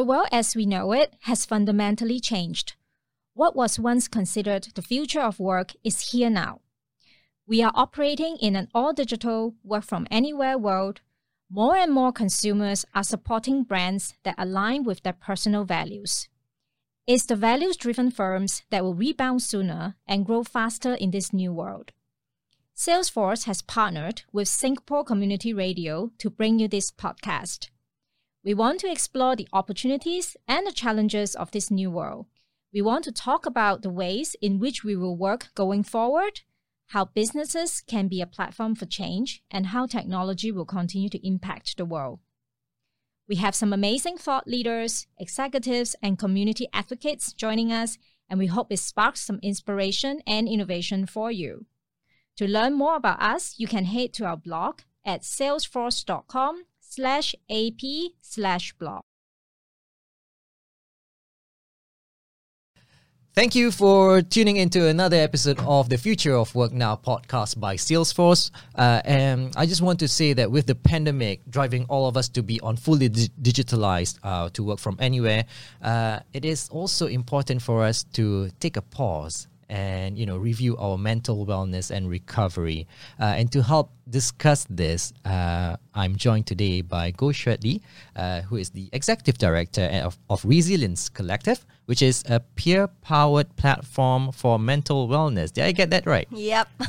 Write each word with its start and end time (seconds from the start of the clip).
The 0.00 0.06
world 0.06 0.28
as 0.32 0.56
we 0.56 0.64
know 0.64 0.92
it 0.92 1.12
has 1.24 1.44
fundamentally 1.44 2.20
changed. 2.20 2.72
What 3.34 3.54
was 3.54 3.78
once 3.78 4.08
considered 4.08 4.68
the 4.74 4.80
future 4.80 5.20
of 5.20 5.38
work 5.38 5.72
is 5.84 6.12
here 6.12 6.30
now. 6.30 6.62
We 7.46 7.62
are 7.62 7.70
operating 7.74 8.38
in 8.38 8.56
an 8.56 8.68
all 8.74 8.94
digital, 8.94 9.56
work 9.62 9.84
from 9.84 10.06
anywhere 10.10 10.56
world. 10.56 11.02
More 11.50 11.76
and 11.76 11.92
more 11.92 12.12
consumers 12.12 12.86
are 12.94 13.04
supporting 13.04 13.62
brands 13.62 14.14
that 14.22 14.36
align 14.38 14.84
with 14.84 15.02
their 15.02 15.12
personal 15.12 15.64
values. 15.64 16.30
It's 17.06 17.26
the 17.26 17.36
values 17.36 17.76
driven 17.76 18.10
firms 18.10 18.62
that 18.70 18.82
will 18.82 18.94
rebound 18.94 19.42
sooner 19.42 19.96
and 20.06 20.24
grow 20.24 20.44
faster 20.44 20.94
in 20.94 21.10
this 21.10 21.34
new 21.34 21.52
world. 21.52 21.92
Salesforce 22.74 23.44
has 23.44 23.60
partnered 23.60 24.22
with 24.32 24.48
Singapore 24.48 25.04
Community 25.04 25.52
Radio 25.52 26.10
to 26.16 26.30
bring 26.30 26.58
you 26.58 26.68
this 26.68 26.90
podcast. 26.90 27.68
We 28.44 28.54
want 28.54 28.80
to 28.80 28.90
explore 28.90 29.36
the 29.36 29.48
opportunities 29.52 30.36
and 30.48 30.66
the 30.66 30.72
challenges 30.72 31.34
of 31.34 31.50
this 31.50 31.70
new 31.70 31.90
world. 31.90 32.26
We 32.72 32.82
want 32.82 33.04
to 33.04 33.12
talk 33.12 33.46
about 33.46 33.82
the 33.82 33.90
ways 33.90 34.36
in 34.40 34.58
which 34.58 34.82
we 34.84 34.96
will 34.96 35.16
work 35.16 35.48
going 35.54 35.82
forward 35.82 36.40
how 36.90 37.04
businesses 37.04 37.82
can 37.86 38.08
be 38.08 38.20
a 38.20 38.26
platform 38.26 38.74
for 38.74 38.84
change, 38.84 39.44
and 39.48 39.66
how 39.66 39.86
technology 39.86 40.50
will 40.50 40.64
continue 40.64 41.08
to 41.08 41.24
impact 41.24 41.76
the 41.76 41.84
world. 41.84 42.18
We 43.28 43.36
have 43.36 43.54
some 43.54 43.72
amazing 43.72 44.18
thought 44.18 44.48
leaders, 44.48 45.06
executives, 45.16 45.94
and 46.02 46.18
community 46.18 46.66
advocates 46.72 47.32
joining 47.32 47.72
us, 47.72 47.96
and 48.28 48.40
we 48.40 48.46
hope 48.46 48.72
it 48.72 48.78
sparks 48.78 49.20
some 49.20 49.38
inspiration 49.40 50.20
and 50.26 50.48
innovation 50.48 51.06
for 51.06 51.30
you. 51.30 51.66
To 52.38 52.48
learn 52.48 52.74
more 52.74 52.96
about 52.96 53.22
us, 53.22 53.54
you 53.56 53.68
can 53.68 53.84
head 53.84 54.12
to 54.14 54.24
our 54.24 54.36
blog 54.36 54.80
at 55.04 55.22
salesforce.com 55.22 56.64
slash 56.90 57.36
ap 57.48 57.80
slash 58.20 58.72
blog. 58.74 59.02
Thank 63.32 63.54
you 63.54 63.70
for 63.70 64.22
tuning 64.22 64.56
into 64.56 64.88
another 64.88 65.16
episode 65.16 65.60
of 65.60 65.88
the 65.88 65.96
Future 65.96 66.34
of 66.34 66.52
Work 66.56 66.72
Now 66.72 66.96
podcast 66.96 67.60
by 67.60 67.76
Salesforce. 67.76 68.50
Uh, 68.74 69.00
and 69.04 69.54
I 69.56 69.66
just 69.66 69.82
want 69.82 70.00
to 70.00 70.08
say 70.08 70.32
that 70.32 70.50
with 70.50 70.66
the 70.66 70.74
pandemic 70.74 71.40
driving 71.48 71.86
all 71.88 72.08
of 72.08 72.16
us 72.16 72.28
to 72.30 72.42
be 72.42 72.60
on 72.60 72.76
fully 72.76 73.08
di- 73.08 73.30
digitalized 73.40 74.18
uh, 74.24 74.50
to 74.50 74.64
work 74.64 74.80
from 74.80 74.96
anywhere, 74.98 75.44
uh, 75.80 76.18
it 76.32 76.44
is 76.44 76.68
also 76.70 77.06
important 77.06 77.62
for 77.62 77.84
us 77.84 78.02
to 78.14 78.50
take 78.58 78.76
a 78.76 78.82
pause 78.82 79.46
and 79.70 80.18
you 80.18 80.26
know 80.26 80.36
review 80.36 80.76
our 80.76 80.98
mental 80.98 81.46
wellness 81.46 81.90
and 81.90 82.10
recovery. 82.10 82.86
Uh, 83.18 83.38
and 83.38 83.50
to 83.52 83.62
help 83.62 83.92
discuss 84.10 84.66
this, 84.68 85.14
uh, 85.24 85.76
I'm 85.94 86.16
joined 86.16 86.46
today 86.46 86.82
by 86.82 87.12
Goh 87.12 87.32
Xuet 87.32 87.62
Lee, 87.62 87.80
uh, 88.16 88.42
who 88.42 88.56
is 88.56 88.70
the 88.70 88.90
executive 88.92 89.38
director 89.38 89.84
of, 90.04 90.18
of 90.28 90.44
Resilience 90.44 91.08
Collective 91.08 91.64
which 91.90 92.02
is 92.02 92.22
a 92.28 92.38
peer 92.54 92.86
powered 93.02 93.50
platform 93.56 94.30
for 94.30 94.60
mental 94.60 95.08
wellness. 95.08 95.52
Did 95.52 95.64
I 95.64 95.72
get 95.72 95.90
that 95.90 96.06
right? 96.06 96.28
Yep, 96.30 96.68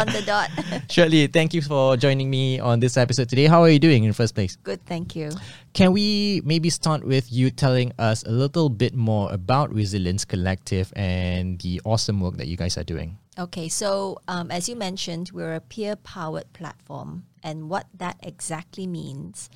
on 0.00 0.06
the 0.16 0.22
dot. 0.24 0.48
Shirley, 0.90 1.26
thank 1.26 1.52
you 1.52 1.60
for 1.60 1.98
joining 1.98 2.30
me 2.30 2.58
on 2.58 2.80
this 2.80 2.96
episode 2.96 3.28
today. 3.28 3.44
How 3.44 3.60
are 3.60 3.68
you 3.68 3.78
doing 3.78 4.02
in 4.02 4.08
the 4.08 4.14
first 4.14 4.34
place? 4.34 4.56
Good, 4.56 4.82
thank 4.86 5.14
you. 5.14 5.28
Can 5.74 5.92
we 5.92 6.40
maybe 6.42 6.70
start 6.70 7.04
with 7.04 7.30
you 7.30 7.50
telling 7.50 7.92
us 7.98 8.22
a 8.22 8.30
little 8.30 8.70
bit 8.70 8.94
more 8.94 9.30
about 9.30 9.74
Resilience 9.74 10.24
Collective 10.24 10.90
and 10.96 11.60
the 11.60 11.82
awesome 11.94 12.20
work 12.20 12.36
that 12.38 12.48
you 12.48 12.56
guys 12.56 12.76
are 12.76 12.84
doing? 12.84 13.18
Okay, 13.38 13.68
so 13.68 14.18
um, 14.26 14.50
as 14.50 14.68
you 14.68 14.76
mentioned, 14.76 15.30
we're 15.32 15.54
a 15.54 15.60
peer 15.60 15.94
powered 15.96 16.52
platform. 16.52 17.26
And 17.42 17.70
what 17.70 17.86
that 17.94 18.16
exactly 18.20 18.86
means 18.86 19.48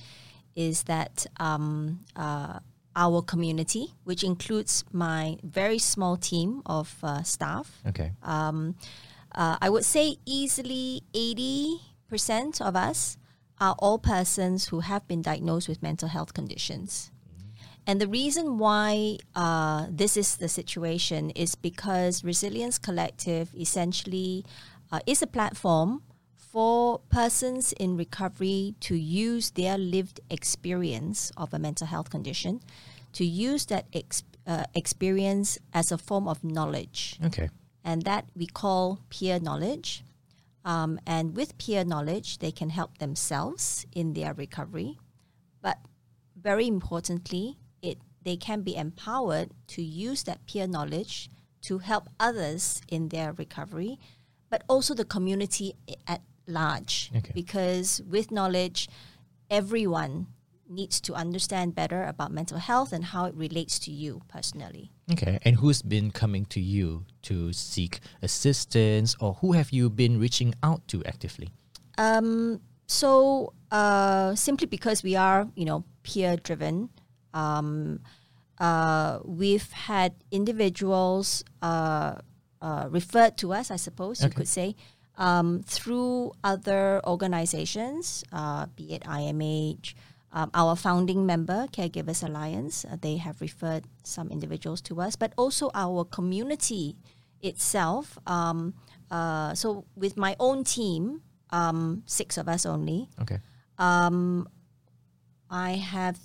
is 0.55 0.85
that 0.85 1.27
um, 1.41 2.05
uh, 2.15 2.61
our 2.95 3.23
community, 3.23 3.95
which 4.05 4.23
includes 4.23 4.85
my 4.93 5.37
very 5.43 5.79
small 5.79 6.17
team 6.17 6.63
of 6.67 6.97
uh, 7.03 7.23
staff. 7.23 7.83
Okay. 7.87 8.13
Um, 8.23 8.77
uh, 9.35 9.57
I 9.61 9.69
would 9.69 9.85
say 9.85 10.17
easily 10.25 11.03
80% 11.13 12.61
of 12.61 12.77
us 12.77 13.19
are 13.61 13.75
all 13.79 13.99
persons 13.99 14.69
who 14.69 14.81
have 14.81 15.07
been 15.09 15.23
diagnosed 15.23 15.69
with 15.69 15.83
mental 15.83 16.09
health 16.09 16.35
conditions. 16.35 17.11
And 17.89 18.03
the 18.03 18.07
reason 18.07 18.59
why 18.59 19.17
uh, 19.35 19.87
this 19.89 20.19
is 20.19 20.37
the 20.37 20.49
situation 20.49 21.31
is 21.31 21.55
because 21.55 22.23
Resilience 22.23 22.77
Collective 22.79 23.49
essentially 23.59 24.45
uh, 24.93 25.01
is 25.07 25.23
a 25.23 25.27
platform 25.27 26.03
for 26.37 26.99
persons 27.09 27.73
in 27.73 27.97
recovery 27.97 28.75
to 28.81 28.95
use 28.95 29.53
their 29.53 29.79
lived 29.79 30.21
experience 30.29 31.33
of 31.39 31.55
a 31.55 31.59
mental 31.59 31.87
health 31.87 32.11
condition, 32.11 32.61
to 33.15 33.25
use 33.25 33.65
that 33.67 33.87
ex- 33.95 34.23
uh, 34.47 34.65
experience 34.75 35.59
as 35.73 35.91
a 35.91 35.97
form 35.97 36.29
of 36.29 36.45
knowledge. 36.45 37.19
Okay. 37.25 37.49
And 37.83 38.03
that 38.03 38.27
we 38.37 38.47
call 38.47 39.01
peer 39.09 39.41
knowledge. 39.41 40.05
Um, 40.63 41.01
and 41.07 41.35
with 41.35 41.57
peer 41.57 41.87
knowledge, 41.87 42.41
they 42.41 42.53
can 42.53 42.69
help 42.69 42.99
themselves 42.99 43.87
in 43.95 44.13
their 44.13 44.35
recovery. 44.35 44.99
But 45.63 45.79
very 46.37 46.67
importantly, 46.67 47.57
they 48.29 48.37
can 48.37 48.61
be 48.61 48.77
empowered 48.77 49.49
to 49.67 49.81
use 49.81 50.25
that 50.25 50.45
peer 50.47 50.67
knowledge 50.67 51.31
to 51.63 51.79
help 51.79 52.11
others 52.21 52.83
in 52.87 53.09
their 53.09 53.33
recovery, 53.33 53.99
but 54.51 54.63
also 54.69 54.93
the 54.93 55.05
community 55.05 55.73
at 56.07 56.21
large 56.47 57.11
okay. 57.17 57.33
because 57.33 58.03
with 58.07 58.31
knowledge, 58.31 58.87
everyone 59.49 60.27
needs 60.69 61.01
to 61.01 61.15
understand 61.15 61.75
better 61.75 62.05
about 62.05 62.31
mental 62.31 62.59
health 62.59 62.93
and 62.93 63.03
how 63.03 63.25
it 63.25 63.35
relates 63.35 63.79
to 63.79 63.91
you 63.91 64.21
personally. 64.29 64.93
Okay, 65.11 65.39
and 65.47 65.57
who's 65.57 65.81
been 65.81 66.11
coming 66.11 66.45
to 66.47 66.61
you 66.61 67.07
to 67.23 67.55
seek 67.55 68.01
assistance, 68.21 69.17
or 69.21 69.33
who 69.41 69.53
have 69.53 69.71
you 69.73 69.89
been 69.89 70.21
reaching 70.21 70.55
out 70.63 70.87
to 70.89 71.03
actively? 71.07 71.49
Um, 71.97 72.61
so 72.87 73.55
uh, 73.71 74.35
simply 74.35 74.67
because 74.67 75.03
we 75.03 75.17
are, 75.17 75.49
you 75.57 75.65
know, 75.65 75.85
peer 76.03 76.37
driven, 76.37 76.91
um, 77.35 78.01
uh, 78.61 79.21
we've 79.25 79.71
had 79.73 80.15
individuals 80.31 81.45
uh, 81.63 82.17
uh, 82.61 82.87
referred 82.91 83.37
to 83.39 83.53
us, 83.53 83.71
I 83.71 83.77
suppose 83.77 84.21
okay. 84.21 84.29
you 84.29 84.35
could 84.35 84.49
say, 84.49 84.77
um, 85.17 85.63
through 85.67 86.33
other 86.45 87.01
organizations, 87.07 88.25
uh, 88.33 88.67
be 88.77 88.95
it 88.95 89.03
IMH, 89.03 89.95
um, 90.33 90.51
our 90.55 90.77
founding 90.77 91.25
member, 91.27 91.67
Caregivers 91.73 92.23
Alliance, 92.23 92.85
uh, 92.85 92.97
they 93.01 93.17
have 93.17 93.41
referred 93.41 93.85
some 94.05 94.31
individuals 94.31 94.81
to 94.83 95.01
us, 95.01 95.17
but 95.17 95.33
also 95.37 95.71
our 95.75 96.05
community 96.05 96.97
itself. 97.41 98.19
Um, 98.27 98.75
uh, 99.11 99.55
so, 99.55 99.85
with 99.97 100.17
my 100.17 100.37
own 100.39 100.65
team, 100.65 101.23
um, 101.51 102.03
six 102.07 102.37
of 102.37 102.47
us 102.49 102.67
only. 102.67 103.09
Okay. 103.23 103.39
Um, 103.79 104.49
I 105.51 105.73
have 105.73 106.19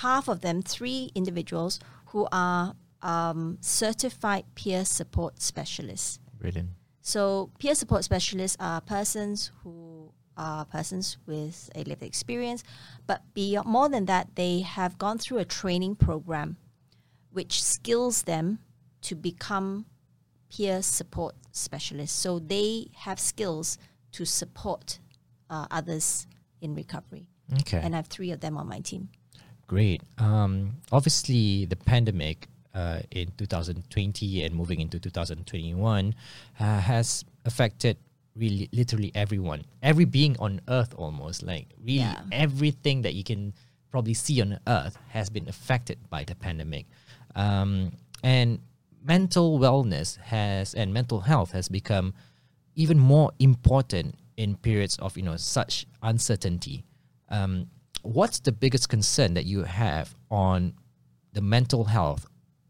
half 0.00 0.28
of 0.28 0.40
them, 0.40 0.62
three 0.62 1.10
individuals 1.14 1.78
who 2.06 2.26
are 2.32 2.74
um, 3.02 3.58
certified 3.60 4.44
peer 4.54 4.84
support 4.84 5.40
specialists. 5.40 6.18
Brilliant. 6.38 6.70
So 7.00 7.50
peer 7.58 7.74
support 7.74 8.04
specialists 8.04 8.56
are 8.60 8.80
persons 8.80 9.50
who 9.62 10.12
are 10.36 10.64
persons 10.64 11.18
with 11.26 11.70
a 11.74 11.82
lived 11.84 12.02
experience, 12.02 12.62
but 13.06 13.22
beyond 13.34 13.66
more 13.66 13.88
than 13.88 14.06
that, 14.06 14.34
they 14.34 14.60
have 14.60 14.98
gone 14.98 15.18
through 15.18 15.38
a 15.38 15.44
training 15.44 15.96
program, 15.96 16.56
which 17.30 17.62
skills 17.62 18.22
them 18.22 18.58
to 19.02 19.14
become 19.14 19.86
peer 20.50 20.82
support 20.82 21.34
specialists. 21.52 22.18
So 22.18 22.38
they 22.38 22.90
have 22.94 23.18
skills 23.18 23.78
to 24.12 24.24
support 24.24 24.98
uh, 25.50 25.66
others 25.70 26.26
in 26.60 26.74
recovery. 26.74 27.28
Okay. 27.60 27.80
And 27.82 27.94
I 27.94 27.98
have 27.98 28.08
three 28.08 28.30
of 28.30 28.40
them 28.40 28.56
on 28.56 28.68
my 28.68 28.80
team. 28.80 29.08
Great. 29.66 30.02
Um, 30.18 30.76
obviously, 30.92 31.66
the 31.66 31.76
pandemic 31.76 32.48
uh, 32.74 33.00
in 33.10 33.32
2020 33.36 34.44
and 34.44 34.54
moving 34.54 34.80
into 34.80 34.98
2021 34.98 36.14
uh, 36.60 36.80
has 36.80 37.24
affected 37.44 37.96
really 38.36 38.68
literally 38.72 39.10
everyone, 39.14 39.64
every 39.82 40.04
being 40.04 40.36
on 40.38 40.60
earth 40.68 40.94
almost. 40.96 41.42
Like 41.42 41.66
really 41.78 42.00
yeah. 42.00 42.22
everything 42.32 43.02
that 43.02 43.14
you 43.14 43.24
can 43.24 43.52
probably 43.90 44.14
see 44.14 44.40
on 44.40 44.58
earth 44.66 44.96
has 45.08 45.28
been 45.28 45.48
affected 45.48 45.98
by 46.08 46.24
the 46.24 46.34
pandemic. 46.34 46.86
Um, 47.34 47.92
and 48.22 48.60
mental 49.04 49.58
wellness 49.58 50.16
has 50.18 50.74
and 50.74 50.92
mental 50.92 51.20
health 51.20 51.52
has 51.52 51.68
become 51.68 52.14
even 52.74 52.98
more 52.98 53.32
important 53.38 54.14
in 54.36 54.56
periods 54.56 54.96
of 54.98 55.16
you 55.16 55.22
know 55.22 55.36
such 55.36 55.86
uncertainty. 56.02 56.84
Um, 57.28 57.68
what's 58.02 58.40
the 58.40 58.52
biggest 58.52 58.88
concern 58.88 59.34
that 59.34 59.44
you 59.44 59.64
have 59.64 60.14
on 60.30 60.74
the 61.32 61.40
mental 61.40 61.84
health 61.84 62.26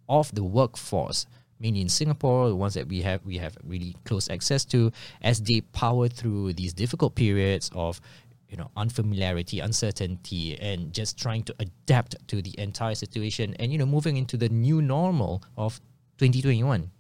of 0.08 0.34
the 0.34 0.42
workforce, 0.42 1.26
mainly 1.60 1.80
in 1.80 1.88
Singapore, 1.88 2.48
the 2.48 2.56
ones 2.56 2.74
that 2.74 2.88
we 2.88 3.02
have 3.02 3.24
we 3.24 3.38
have 3.38 3.56
really 3.64 3.96
close 4.04 4.28
access 4.28 4.64
to, 4.66 4.92
as 5.22 5.40
they 5.40 5.60
power 5.60 6.08
through 6.08 6.54
these 6.54 6.72
difficult 6.72 7.14
periods 7.14 7.70
of 7.74 8.00
you 8.48 8.56
know 8.56 8.70
unfamiliarity, 8.76 9.60
uncertainty, 9.60 10.58
and 10.58 10.92
just 10.92 11.18
trying 11.18 11.42
to 11.44 11.54
adapt 11.60 12.16
to 12.28 12.42
the 12.42 12.54
entire 12.58 12.94
situation, 12.94 13.54
and 13.58 13.72
you 13.72 13.78
know 13.78 13.86
moving 13.86 14.16
into 14.16 14.36
the 14.36 14.48
new 14.48 14.80
normal 14.80 15.42
of 15.56 15.80
2021. 16.18 16.90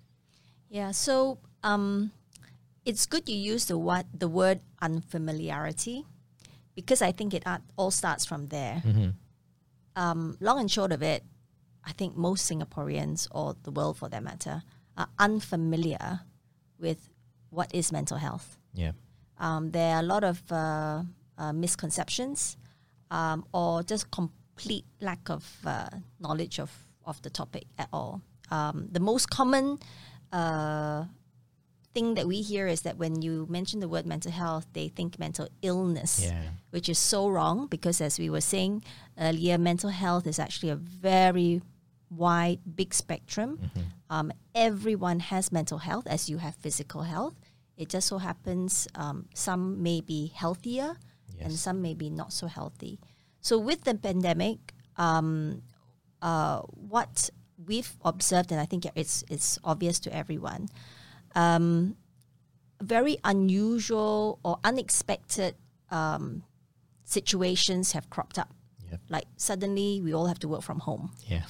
Yeah, 0.68 0.90
so 0.90 1.38
um, 1.64 2.12
it's 2.84 3.06
good 3.06 3.28
you 3.28 3.36
use 3.36 3.66
the 3.66 3.78
what 3.78 4.06
the 4.12 4.28
word 4.28 4.60
unfamiliarity 4.80 6.04
because 6.78 7.02
I 7.02 7.10
think 7.10 7.34
it 7.34 7.42
all 7.76 7.90
starts 7.90 8.24
from 8.24 8.46
there. 8.46 8.80
Um, 9.96 10.36
long 10.38 10.60
and 10.60 10.70
short 10.70 10.92
of 10.92 11.02
it, 11.02 11.24
I 11.84 11.90
think 11.90 12.16
most 12.16 12.48
Singaporeans 12.48 13.26
or 13.32 13.56
the 13.64 13.72
world 13.72 13.96
for 13.96 14.08
that 14.08 14.22
matter 14.22 14.62
are 14.96 15.08
unfamiliar 15.18 16.20
with 16.78 17.10
what 17.50 17.74
is 17.74 17.90
mental 17.90 18.16
health. 18.16 18.56
Yeah. 18.74 18.92
Um, 19.38 19.72
there 19.72 19.96
are 19.96 19.98
a 19.98 20.04
lot 20.04 20.22
of 20.22 20.40
uh, 20.52 21.02
uh, 21.36 21.52
misconceptions 21.52 22.56
um, 23.10 23.44
or 23.52 23.82
just 23.82 24.08
complete 24.12 24.84
lack 25.00 25.28
of 25.30 25.44
uh, 25.66 25.88
knowledge 26.20 26.60
of, 26.60 26.70
of 27.04 27.20
the 27.22 27.30
topic 27.30 27.64
at 27.76 27.88
all. 27.92 28.22
Um, 28.52 28.86
the 28.92 29.00
most 29.00 29.30
common 29.30 29.80
uh, 30.32 31.06
thing 31.98 32.14
that 32.14 32.26
we 32.28 32.38
hear 32.42 32.66
is 32.74 32.80
that 32.82 32.96
when 33.02 33.22
you 33.22 33.46
mention 33.50 33.80
the 33.80 33.88
word 33.88 34.06
mental 34.06 34.30
health, 34.30 34.66
they 34.72 34.86
think 34.88 35.18
mental 35.18 35.48
illness, 35.62 36.12
Yeah. 36.22 36.42
which 36.70 36.88
is 36.88 36.98
so 36.98 37.20
wrong 37.28 37.66
because, 37.66 38.00
as 38.08 38.18
we 38.22 38.28
were 38.30 38.40
saying 38.54 38.84
earlier, 39.18 39.58
mental 39.58 39.90
health 39.90 40.24
is 40.32 40.38
actually 40.38 40.70
a 40.70 40.76
very 41.08 41.60
wide, 42.10 42.60
big 42.80 42.94
spectrum. 42.94 43.58
Um, 44.10 44.32
everyone 44.54 45.18
has 45.32 45.50
mental 45.52 45.78
health 45.78 46.06
as 46.06 46.30
you 46.30 46.38
have 46.38 46.54
physical 46.66 47.02
health. 47.02 47.34
It 47.76 47.88
just 47.94 48.06
so 48.08 48.18
happens 48.18 48.88
um, 48.94 49.26
some 49.34 49.82
may 49.82 50.00
be 50.00 50.20
healthier 50.42 50.96
and 51.44 51.52
some 51.66 51.78
may 51.82 51.94
be 51.94 52.08
not 52.10 52.32
so 52.32 52.46
healthy. 52.46 52.98
So, 53.40 53.58
with 53.68 53.80
the 53.84 53.94
pandemic, 53.94 54.58
um, 54.96 55.62
uh, 56.22 56.60
what 56.94 57.30
we've 57.68 57.92
observed, 58.04 58.50
and 58.52 58.60
I 58.60 58.66
think 58.70 58.82
it's 58.94 59.16
it's 59.34 59.58
obvious 59.62 59.98
to 60.04 60.10
everyone, 60.22 60.62
um, 61.34 61.96
very 62.80 63.18
unusual 63.24 64.38
or 64.44 64.58
unexpected 64.64 65.54
um, 65.90 66.42
situations 67.04 67.92
have 67.92 68.08
cropped 68.10 68.38
up. 68.38 68.54
Yep. 68.90 69.00
Like 69.08 69.26
suddenly, 69.36 70.00
we 70.02 70.14
all 70.14 70.26
have 70.26 70.38
to 70.40 70.48
work 70.48 70.62
from 70.62 70.80
home. 70.80 71.12
Yeah. 71.26 71.42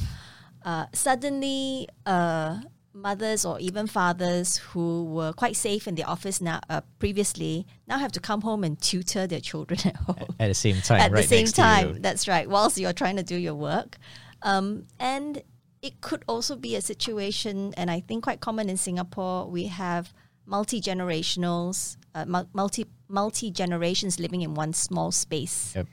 Uh, 0.65 0.87
suddenly, 0.93 1.89
uh, 2.05 2.61
mothers 2.93 3.45
or 3.45 3.61
even 3.61 3.87
fathers 3.87 4.57
who 4.57 5.05
were 5.05 5.33
quite 5.33 5.57
safe 5.57 5.87
in 5.87 5.95
the 5.95 6.03
office 6.03 6.41
now 6.41 6.61
uh, 6.69 6.81
previously 6.99 7.67
now 7.87 7.99
have 7.99 8.11
to 8.11 8.21
come 8.21 8.41
home 8.41 8.65
and 8.65 8.81
tutor 8.81 9.27
their 9.27 9.41
children 9.41 9.79
at 9.85 9.97
home 9.97 10.35
At 10.41 10.49
the 10.49 10.55
same 10.55 10.81
time, 10.81 11.01
at 11.01 11.13
right 11.13 11.23
the 11.23 11.29
same 11.29 11.47
time. 11.47 12.03
That's 12.03 12.27
right. 12.27 12.49
Whilst 12.49 12.79
you're 12.79 12.93
trying 12.93 13.17
to 13.17 13.23
do 13.23 13.37
your 13.37 13.55
work, 13.55 13.99
um, 14.43 14.87
and 14.99 15.43
it 15.83 16.01
could 16.01 16.25
also 16.27 16.57
be 16.57 16.75
a 16.77 16.81
situation, 16.81 17.75
and 17.77 17.91
I 17.91 18.01
think 18.01 18.25
quite 18.25 18.41
common 18.41 18.69
in 18.69 18.77
Singapore. 18.77 19.47
We 19.49 19.67
have 19.67 20.13
multi 20.45 20.81
generationals, 20.81 21.97
uh, 22.15 22.25
multi 22.53 22.87
multi 23.09 23.51
generations 23.51 24.19
living 24.19 24.43
in 24.43 24.55
one 24.55 24.73
small 24.73 25.13
space. 25.13 25.75
Yep. 25.77 25.87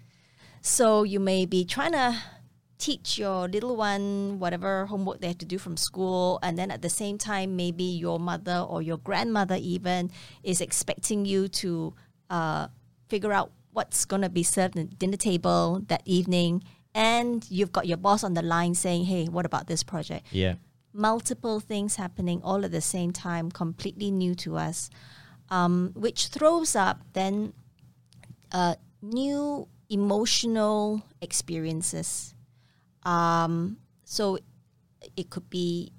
So 0.62 1.04
you 1.04 1.20
may 1.20 1.46
be 1.46 1.66
trying 1.66 1.92
to 1.92 2.18
teach 2.78 3.18
your 3.18 3.48
little 3.48 3.76
one 3.76 4.40
whatever 4.40 4.86
homework 4.88 5.22
they 5.22 5.28
have 5.28 5.38
to 5.38 5.46
do 5.46 5.58
from 5.58 5.78
school, 5.78 6.40
and 6.42 6.58
then 6.58 6.72
at 6.72 6.82
the 6.82 6.90
same 6.90 7.18
time, 7.18 7.56
maybe 7.56 7.84
your 7.84 8.20
mother 8.20 8.66
or 8.68 8.82
your 8.82 8.98
grandmother 8.98 9.58
even 9.62 10.12
is 10.44 10.62
expecting 10.62 11.26
you 11.26 11.48
to 11.48 11.94
uh, 12.30 12.68
figure 13.08 13.32
out 13.32 13.52
what's 13.72 14.06
going 14.06 14.22
to 14.22 14.30
be 14.30 14.42
served 14.42 14.78
at 14.78 14.90
the 14.90 14.96
dinner 14.96 15.18
table 15.18 15.82
that 15.88 16.02
evening. 16.06 16.64
And 16.96 17.46
you've 17.52 17.72
got 17.72 17.86
your 17.86 17.98
boss 17.98 18.24
on 18.24 18.34
the 18.34 18.42
line 18.42 18.74
saying, 18.74 19.06
hey, 19.06 19.26
what 19.26 19.46
about 19.46 19.68
this 19.68 19.84
project? 19.84 20.28
Yeah. 20.32 20.56
multiple 20.96 21.60
things 21.60 21.98
happening 21.98 22.42
all 22.42 22.64
at 22.64 22.72
the 22.72 22.82
same 22.82 23.12
time, 23.12 23.52
completely 23.52 24.10
new 24.10 24.34
to 24.34 24.56
us, 24.56 24.90
um, 25.50 25.92
which 25.94 26.28
throws 26.28 26.74
up 26.76 27.02
then 27.14 27.52
uh, 28.54 28.76
new 29.02 29.68
emotional 29.90 31.04
experiences. 31.22 32.34
Um, 33.04 33.78
so 34.06 34.40
it 35.18 35.30
could 35.30 35.50
be 35.50 35.92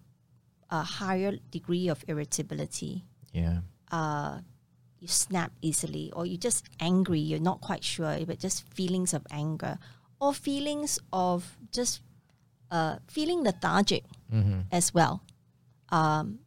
a 0.70 0.82
higher 0.82 1.36
degree 1.50 1.88
of 1.88 2.02
irritability. 2.08 3.04
Yeah. 3.32 3.60
Uh, 3.92 4.40
you 4.98 5.08
snap 5.08 5.52
easily, 5.60 6.10
or 6.16 6.24
you're 6.24 6.38
just 6.38 6.64
angry, 6.80 7.20
you're 7.20 7.38
not 7.38 7.60
quite 7.60 7.84
sure, 7.84 8.18
but 8.26 8.38
just 8.38 8.66
feelings 8.72 9.12
of 9.12 9.26
anger, 9.30 9.78
or 10.20 10.32
feelings 10.34 10.98
of 11.12 11.56
just 11.72 12.02
uh, 12.70 12.96
feeling 13.08 13.42
lethargic 13.42 14.04
as 14.72 14.92
well. 14.92 15.22
Um, 15.90 16.40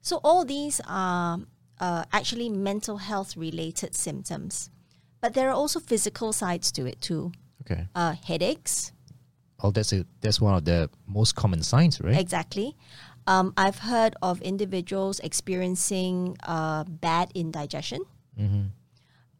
so 0.00 0.20
all 0.24 0.44
these 0.44 0.80
are 0.88 1.38
uh, 1.80 2.04
actually 2.12 2.48
mental 2.48 2.96
health 2.98 3.36
related 3.36 3.94
symptoms, 3.94 4.70
but 5.20 5.34
there 5.34 5.48
are 5.48 5.54
also 5.54 5.78
physical 5.80 6.32
sides 6.32 6.72
to 6.72 6.86
it 6.86 7.00
too. 7.00 7.32
Okay. 7.62 7.86
Uh, 7.94 8.14
headaches, 8.24 8.92
Oh, 9.60 9.72
that's 9.72 9.92
a 9.92 10.06
that's 10.20 10.40
one 10.40 10.54
of 10.54 10.64
the 10.64 10.88
most 11.06 11.34
common 11.34 11.62
signs, 11.62 12.00
right? 12.00 12.16
exactly. 12.16 12.76
Um, 13.26 13.52
I've 13.56 13.80
heard 13.80 14.14
of 14.22 14.40
individuals 14.40 15.20
experiencing 15.20 16.36
uh, 16.46 16.84
bad 16.84 17.30
indigestion. 17.34 18.02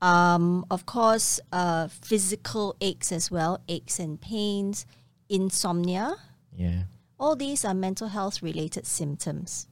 Um, 0.00 0.64
of 0.70 0.86
course, 0.86 1.40
uh, 1.52 1.88
physical 1.88 2.76
aches 2.80 3.10
as 3.10 3.30
well, 3.30 3.60
aches 3.68 3.98
and 3.98 4.20
pains, 4.20 4.86
insomnia. 5.28 6.16
Yeah. 6.56 6.82
All 7.18 7.34
these 7.34 7.64
are 7.64 7.74
mental 7.74 8.08
health 8.08 8.42
related 8.42 8.86
symptoms, 8.86 9.66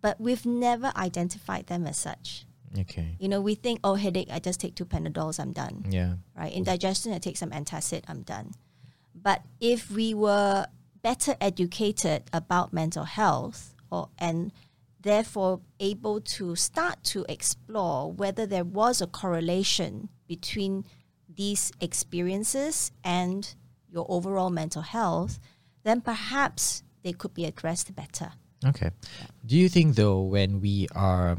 but 0.00 0.20
we've 0.20 0.46
never 0.46 0.92
identified 0.96 1.66
them 1.66 1.86
as 1.86 1.98
such. 1.98 2.46
Okay. 2.78 3.16
You 3.18 3.28
know, 3.28 3.40
we 3.40 3.54
think, 3.54 3.80
oh, 3.84 3.94
headache, 3.94 4.28
I 4.30 4.38
just 4.38 4.60
take 4.60 4.74
two 4.74 4.84
Panadols, 4.86 5.38
I'm 5.38 5.52
done. 5.52 5.84
Yeah. 5.90 6.14
Right? 6.36 6.52
Indigestion, 6.52 7.12
I 7.12 7.18
take 7.18 7.36
some 7.36 7.50
antacid, 7.50 8.04
I'm 8.08 8.22
done. 8.22 8.52
But 9.14 9.42
if 9.60 9.90
we 9.90 10.14
were 10.14 10.66
better 11.02 11.36
educated 11.40 12.24
about 12.32 12.72
mental 12.72 13.04
health 13.04 13.74
or 13.90 14.08
and 14.18 14.52
therefore 15.06 15.60
able 15.78 16.20
to 16.20 16.56
start 16.56 17.02
to 17.04 17.24
explore 17.28 18.12
whether 18.12 18.44
there 18.44 18.64
was 18.64 19.00
a 19.00 19.06
correlation 19.06 20.08
between 20.26 20.84
these 21.32 21.70
experiences 21.80 22.90
and 23.04 23.54
your 23.88 24.04
overall 24.08 24.50
mental 24.50 24.82
health, 24.82 25.38
then 25.84 26.00
perhaps 26.00 26.82
they 27.02 27.12
could 27.12 27.32
be 27.32 27.44
addressed 27.44 27.94
better. 27.94 28.32
Okay. 28.64 28.90
Do 29.44 29.56
you 29.56 29.68
think 29.68 29.94
though, 29.94 30.22
when 30.22 30.60
we 30.60 30.88
are, 30.94 31.38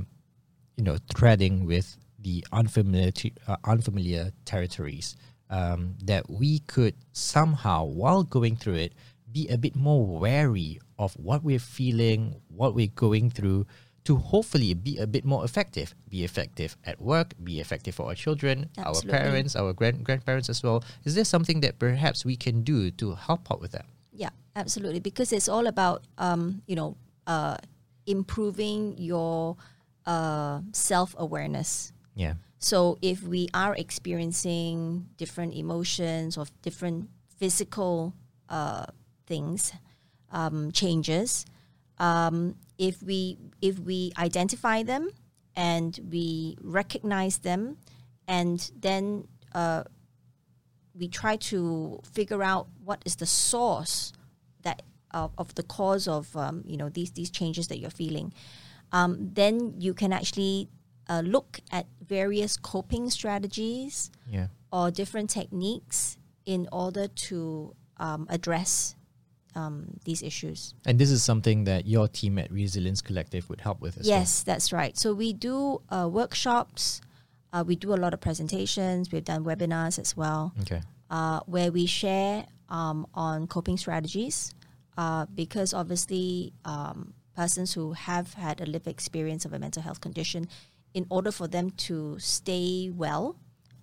you 0.78 0.84
know, 0.84 0.98
treading 1.14 1.66
with 1.66 1.98
the 2.20 2.46
unfamiliar 2.54 3.12
uh, 3.48 3.58
unfamiliar 3.66 4.32
territories, 4.46 5.18
um, 5.50 5.96
that 6.04 6.30
we 6.30 6.60
could 6.60 6.96
somehow, 7.12 7.84
while 7.84 8.24
going 8.24 8.56
through 8.56 8.76
it, 8.76 8.94
be 9.38 9.48
a 9.50 9.58
bit 9.58 9.76
more 9.76 10.04
wary 10.20 10.80
of 10.98 11.14
what 11.14 11.44
we're 11.44 11.60
feeling, 11.78 12.42
what 12.50 12.74
we're 12.74 12.96
going 12.96 13.30
through, 13.30 13.68
to 14.04 14.16
hopefully 14.16 14.74
be 14.74 14.98
a 14.98 15.06
bit 15.06 15.24
more 15.26 15.46
effective. 15.46 15.94
Be 16.10 16.24
effective 16.24 16.76
at 16.86 17.00
work, 17.00 17.34
be 17.44 17.60
effective 17.60 17.94
for 17.94 18.08
our 18.08 18.16
children, 18.16 18.70
Absolutely. 18.78 19.14
our 19.14 19.20
parents, 19.20 19.56
our 19.56 19.74
grand 19.74 20.04
grandparents 20.04 20.50
as 20.50 20.64
well. 20.64 20.84
Is 21.04 21.14
there 21.14 21.26
something 21.26 21.62
that 21.62 21.78
perhaps 21.78 22.26
we 22.26 22.36
can 22.36 22.64
do 22.64 22.90
to 23.02 23.14
help 23.14 23.52
out 23.52 23.62
with 23.62 23.74
that? 23.74 23.86
Yeah, 24.12 24.34
absolutely. 24.56 25.02
Because 25.02 25.32
it's 25.32 25.50
all 25.50 25.68
about, 25.68 26.06
um, 26.18 26.64
you 26.66 26.76
know, 26.76 26.98
uh, 27.28 27.58
improving 28.08 28.98
your 28.98 29.58
uh, 30.08 30.62
self 30.72 31.14
awareness. 31.20 31.92
Yeah. 32.16 32.36
So 32.58 32.98
if 33.04 33.22
we 33.22 33.50
are 33.54 33.76
experiencing 33.76 35.06
different 35.18 35.54
emotions 35.54 36.38
or 36.40 36.46
different 36.64 37.10
physical 37.38 38.16
uh, 38.50 38.88
things, 39.28 39.74
um, 40.32 40.72
changes, 40.72 41.46
um, 42.00 42.56
if 42.78 43.02
we 43.04 43.38
if 43.62 43.78
we 43.80 44.12
identify 44.18 44.84
them 44.84 45.10
and 45.56 46.00
we 46.12 46.58
recognize 46.62 47.40
them, 47.40 47.78
and 48.28 48.72
then 48.80 49.28
uh, 49.54 49.84
we 50.98 51.08
try 51.08 51.36
to 51.38 52.00
figure 52.12 52.42
out 52.44 52.68
what 52.84 53.02
is 53.06 53.16
the 53.18 53.26
source 53.26 54.14
that 54.64 54.82
of, 55.12 55.32
of 55.38 55.54
the 55.56 55.64
cause 55.64 56.08
of 56.08 56.36
um, 56.36 56.64
you 56.66 56.78
know 56.78 56.90
these 56.90 57.12
these 57.12 57.30
changes 57.30 57.68
that 57.68 57.80
you're 57.80 57.90
feeling, 58.04 58.34
um, 58.92 59.32
then 59.34 59.74
you 59.80 59.94
can 59.94 60.12
actually 60.14 60.68
uh, 61.10 61.22
look 61.26 61.60
at 61.72 61.86
various 62.06 62.58
coping 62.58 63.10
strategies 63.10 64.12
Yeah. 64.30 64.48
or 64.72 64.92
different 64.92 65.30
techniques 65.30 66.18
in 66.46 66.68
order 66.72 67.08
to 67.08 67.74
um, 67.98 68.28
address 68.30 68.96
um, 69.58 69.76
these 70.06 70.22
issues. 70.22 70.74
And 70.86 71.00
this 71.00 71.12
is 71.12 71.24
something 71.24 71.64
that 71.66 71.82
your 71.88 72.08
team 72.08 72.38
at 72.38 72.50
Resilience 72.52 73.02
Collective 73.02 73.50
would 73.50 73.62
help 73.62 73.82
with 73.82 73.98
as 74.00 74.08
well. 74.08 74.20
Yes, 74.20 74.44
that's 74.44 74.72
right. 74.72 74.98
So 74.98 75.14
we 75.14 75.34
do 75.34 75.82
uh, 75.90 76.08
workshops. 76.20 77.02
Uh, 77.54 77.64
we 77.66 77.76
do 77.76 77.94
a 77.94 78.00
lot 78.04 78.14
of 78.14 78.20
presentations. 78.22 79.12
We've 79.12 79.24
done 79.34 79.44
webinars 79.44 79.98
as 80.00 80.16
well, 80.16 80.54
Okay. 80.62 80.82
uh, 81.10 81.40
where 81.46 81.72
we 81.72 81.86
share 81.86 82.46
um, 82.70 83.08
on 83.14 83.48
coping 83.48 83.78
strategies. 83.78 84.54
Uh, 84.98 85.26
because 85.36 85.74
obviously, 85.74 86.54
um, 86.66 87.14
persons 87.36 87.74
who 87.74 87.94
have 87.94 88.34
had 88.34 88.60
a 88.62 88.66
lived 88.66 88.88
experience 88.88 89.46
of 89.46 89.54
a 89.54 89.60
mental 89.60 89.82
health 89.84 90.02
condition, 90.02 90.48
in 90.94 91.06
order 91.10 91.32
for 91.32 91.48
them 91.48 91.70
to 91.88 92.18
stay 92.20 92.90
well, 93.04 93.36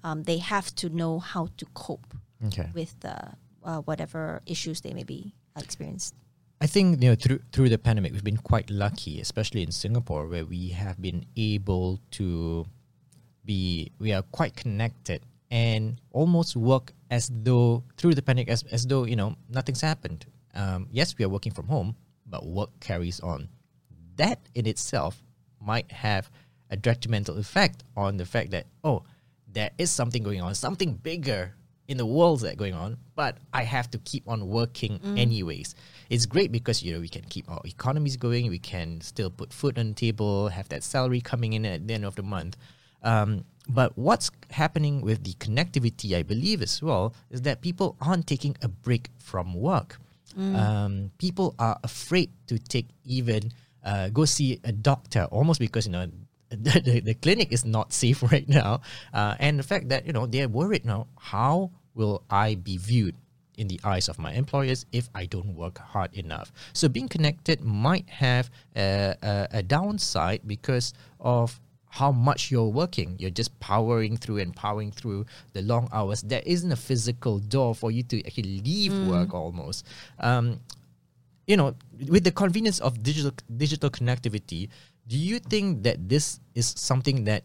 um, 0.03 0.25
they 0.25 0.39
have 0.39 0.75
to 0.75 0.89
know 0.89 1.19
how 1.33 1.49
to 1.57 1.65
cope 1.75 2.15
Okay. 2.47 2.69
with 2.75 2.95
uh, 3.05 3.15
uh, 3.63 3.81
whatever 3.89 4.41
issues 4.47 4.81
they 4.81 4.93
may 4.93 5.05
be 5.05 5.35
experienced. 5.63 6.15
I 6.61 6.67
think 6.67 7.03
you 7.03 7.11
know 7.11 7.15
through 7.15 7.41
through 7.53 7.69
the 7.69 7.79
pandemic 7.79 8.13
we've 8.13 8.25
been 8.25 8.39
quite 8.39 8.71
lucky, 8.71 9.21
especially 9.21 9.63
in 9.63 9.73
Singapore, 9.73 10.27
where 10.27 10.45
we 10.45 10.69
have 10.69 11.01
been 11.01 11.27
able 11.37 12.01
to 12.13 12.67
be 13.45 13.93
we 13.99 14.13
are 14.13 14.23
quite 14.23 14.57
connected 14.57 15.23
and 15.51 16.01
almost 16.13 16.57
work 16.57 16.93
as 17.11 17.31
though 17.33 17.85
through 17.97 18.15
the 18.15 18.23
pandemic 18.23 18.49
as, 18.49 18.63
as 18.73 18.87
though 18.87 19.05
you 19.05 19.17
know 19.17 19.37
nothing's 19.49 19.81
happened. 19.81 20.27
Um, 20.55 20.89
yes, 20.91 21.15
we 21.19 21.25
are 21.25 21.29
working 21.29 21.53
from 21.53 21.67
home, 21.67 21.97
but 22.27 22.47
work 22.47 22.71
carries 22.81 23.21
on. 23.21 23.49
That 24.17 24.39
in 24.55 24.67
itself 24.67 25.23
might 25.61 25.91
have 25.91 26.31
a 26.71 26.77
detrimental 26.77 27.37
effect 27.39 27.85
on 27.97 28.17
the 28.17 28.25
fact 28.25 28.53
that 28.53 28.67
oh, 28.85 29.03
there 29.53 29.71
is 29.77 29.91
something 29.91 30.23
going 30.23 30.41
on, 30.41 30.55
something 30.55 30.95
bigger 30.95 31.55
in 31.87 31.97
the 31.99 32.07
world 32.07 32.41
that 32.41 32.57
going 32.57 32.75
on, 32.75 32.97
but 33.15 33.37
I 33.53 33.63
have 33.65 33.91
to 33.91 33.99
keep 33.99 34.27
on 34.29 34.49
working 34.49 35.01
anyways. 35.17 35.75
It's 36.09 36.27
great 36.27 36.51
because 36.51 36.83
you 36.83 36.95
know 36.95 37.01
we 37.01 37.09
can 37.09 37.25
keep 37.25 37.51
our 37.51 37.61
economies 37.65 38.17
going, 38.17 38.49
we 38.49 38.59
can 38.59 39.01
still 39.01 39.31
put 39.31 39.53
food 39.53 39.79
on 39.79 39.89
the 39.89 39.95
table, 39.95 40.49
have 40.49 40.69
that 40.71 40.83
salary 40.83 41.21
coming 41.21 41.53
in 41.53 41.67
at 41.67 41.87
the 41.87 41.95
end 41.95 42.05
of 42.05 42.17
the 42.17 42.23
month. 42.23 42.57
Um, 43.03 43.45
but 43.69 43.97
what's 43.97 44.31
happening 44.51 45.01
with 45.01 45.25
the 45.25 45.33
connectivity, 45.35 46.17
I 46.17 46.23
believe 46.23 46.63
as 46.63 46.83
well, 46.83 47.15
is 47.31 47.43
that 47.43 47.61
people 47.61 47.97
aren't 48.01 48.27
taking 48.27 48.57
a 48.63 48.69
break 48.69 49.11
from 49.19 49.55
work. 49.55 49.99
Um, 50.57 51.11
people 51.19 51.55
are 51.59 51.79
afraid 51.85 52.31
to 52.49 52.59
take 52.59 52.89
even 53.05 53.53
uh, 53.85 54.09
go 54.09 54.25
see 54.25 54.59
a 54.65 54.73
doctor 54.73 55.25
almost 55.31 55.61
because 55.61 55.87
you 55.87 55.93
know 55.93 56.09
the, 56.63 56.81
the, 56.81 57.01
the 57.01 57.15
clinic 57.15 57.53
is 57.53 57.65
not 57.65 57.93
safe 57.93 58.23
right 58.33 58.49
now, 58.49 58.81
uh, 59.13 59.35
and 59.39 59.59
the 59.59 59.63
fact 59.63 59.89
that 59.89 60.07
you 60.07 60.13
know 60.13 60.27
they're 60.27 60.49
worried 60.49 60.85
now. 60.85 61.07
How 61.19 61.71
will 61.95 62.23
I 62.31 62.57
be 62.57 62.77
viewed 62.77 63.15
in 63.57 63.69
the 63.69 63.81
eyes 63.85 64.09
of 64.09 64.19
my 64.19 64.33
employers 64.33 64.85
if 64.93 65.09
I 65.15 65.27
don't 65.27 65.55
work 65.55 65.79
hard 65.79 66.15
enough? 66.15 66.53
So 66.73 66.89
being 66.89 67.09
connected 67.09 67.63
might 67.63 68.09
have 68.09 68.51
a, 68.77 69.15
a, 69.23 69.49
a 69.59 69.63
downside 69.63 70.43
because 70.47 70.93
of 71.21 71.61
how 71.95 72.11
much 72.11 72.51
you're 72.51 72.67
working. 72.67 73.15
You're 73.21 73.31
just 73.31 73.59
powering 73.61 74.17
through 74.17 74.39
and 74.39 74.55
powering 74.55 74.91
through 74.91 75.27
the 75.53 75.63
long 75.63 75.89
hours. 75.93 76.23
There 76.23 76.43
isn't 76.45 76.73
a 76.73 76.77
physical 76.77 77.39
door 77.39 77.73
for 77.73 77.93
you 77.93 78.03
to 78.05 78.19
actually 78.27 78.61
leave 78.61 78.99
work 78.99 79.33
almost. 79.33 79.87
Um, 80.19 80.59
you 81.47 81.57
know, 81.57 81.77
with 82.09 82.25
the 82.25 82.33
convenience 82.33 82.81
of 82.81 83.03
digital 83.03 83.33
digital 83.57 83.91
connectivity, 83.91 84.71
do 85.07 85.19
you 85.19 85.39
think 85.39 85.83
that 85.85 86.09
this 86.09 86.41
is 86.55 86.67
something 86.77 87.25
that 87.25 87.45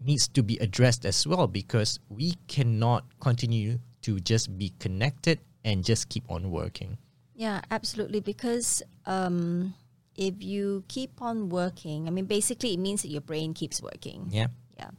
needs 0.00 0.26
to 0.28 0.42
be 0.42 0.58
addressed 0.58 1.04
as 1.04 1.26
well? 1.26 1.46
Because 1.46 2.00
we 2.08 2.34
cannot 2.48 3.04
continue 3.20 3.78
to 4.02 4.18
just 4.20 4.58
be 4.58 4.74
connected 4.78 5.38
and 5.64 5.84
just 5.84 6.08
keep 6.08 6.24
on 6.28 6.50
working. 6.50 6.98
Yeah, 7.34 7.62
absolutely. 7.70 8.20
Because 8.20 8.82
um, 9.06 9.74
if 10.16 10.42
you 10.42 10.84
keep 10.88 11.22
on 11.22 11.48
working, 11.48 12.06
I 12.06 12.10
mean, 12.10 12.26
basically, 12.26 12.74
it 12.74 12.78
means 12.78 13.02
that 13.02 13.08
your 13.08 13.20
brain 13.20 13.54
keeps 13.54 13.80
working. 13.80 14.28
Yeah. 14.30 14.48
Yeah. 14.76 14.90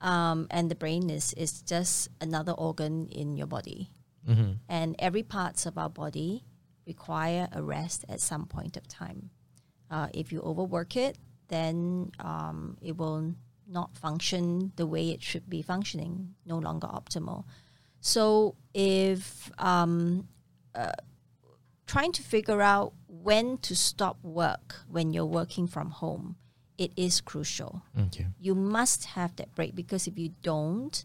Um, 0.00 0.46
and 0.50 0.70
the 0.70 0.74
brain 0.74 1.10
is, 1.10 1.34
is 1.34 1.62
just 1.62 2.08
another 2.20 2.52
organ 2.52 3.08
in 3.08 3.36
your 3.36 3.46
body. 3.46 3.90
Mm-hmm. 4.28 4.52
And 4.68 4.96
every 4.98 5.22
parts 5.22 5.66
of 5.66 5.76
our 5.76 5.90
body 5.90 6.44
require 6.86 7.48
a 7.52 7.62
rest 7.62 8.04
at 8.08 8.20
some 8.20 8.46
point 8.46 8.76
of 8.76 8.88
time. 8.88 9.30
Uh, 9.90 10.08
if 10.12 10.32
you 10.32 10.40
overwork 10.40 10.96
it, 10.96 11.16
then 11.48 12.12
um, 12.20 12.76
it 12.82 12.96
will 12.96 13.34
not 13.66 13.96
function 13.96 14.72
the 14.76 14.86
way 14.86 15.10
it 15.10 15.22
should 15.22 15.48
be 15.48 15.62
functioning, 15.62 16.34
no 16.46 16.58
longer 16.58 16.86
optimal. 16.86 17.44
So 18.00 18.54
if 18.74 19.50
um, 19.58 20.28
uh, 20.74 20.92
trying 21.86 22.12
to 22.12 22.22
figure 22.22 22.62
out 22.62 22.92
when 23.06 23.58
to 23.58 23.74
stop 23.74 24.18
work 24.22 24.76
when 24.88 25.12
you're 25.12 25.26
working 25.26 25.66
from 25.66 25.90
home, 25.90 26.36
it 26.76 26.92
is 26.96 27.20
crucial. 27.20 27.82
Okay. 28.06 28.26
You 28.38 28.54
must 28.54 29.04
have 29.06 29.34
that 29.36 29.54
break 29.54 29.74
because 29.74 30.06
if 30.06 30.16
you 30.18 30.30
don't, 30.42 31.04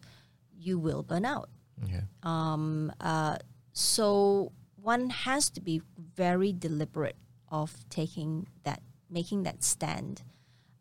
you 0.56 0.78
will 0.78 1.02
burn 1.02 1.24
out. 1.24 1.48
Okay. 1.82 2.02
Um, 2.22 2.92
uh, 3.00 3.38
so 3.72 4.52
one 4.80 5.10
has 5.10 5.50
to 5.50 5.60
be 5.60 5.82
very 6.14 6.52
deliberate 6.52 7.16
of 7.54 7.70
taking 7.88 8.46
that, 8.64 8.80
making 9.08 9.44
that 9.44 9.62
stand. 9.62 10.22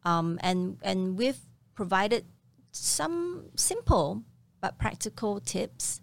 Um, 0.03 0.39
and 0.41 0.77
and 0.81 1.17
we've 1.17 1.39
provided 1.75 2.25
some 2.71 3.45
simple 3.55 4.23
but 4.59 4.77
practical 4.77 5.39
tips, 5.39 6.01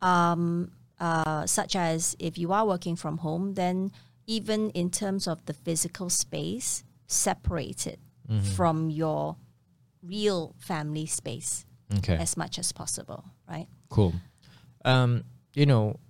um, 0.00 0.70
uh, 1.00 1.46
such 1.46 1.74
as 1.74 2.14
if 2.18 2.36
you 2.36 2.52
are 2.52 2.66
working 2.66 2.96
from 2.96 3.18
home, 3.18 3.54
then 3.54 3.90
even 4.26 4.70
in 4.70 4.90
terms 4.90 5.26
of 5.26 5.44
the 5.46 5.52
physical 5.54 6.10
space, 6.10 6.84
separate 7.06 7.86
it 7.86 7.98
from 8.56 8.88
your 8.88 9.36
real 10.02 10.54
family 10.58 11.04
space 11.06 11.66
Okay. 11.98 12.16
as 12.16 12.36
much 12.36 12.58
as 12.58 12.72
possible, 12.72 13.24
right? 13.46 13.68
Cool. 13.90 14.14
Um, 14.86 15.24
you 15.54 15.66
know, 15.66 16.00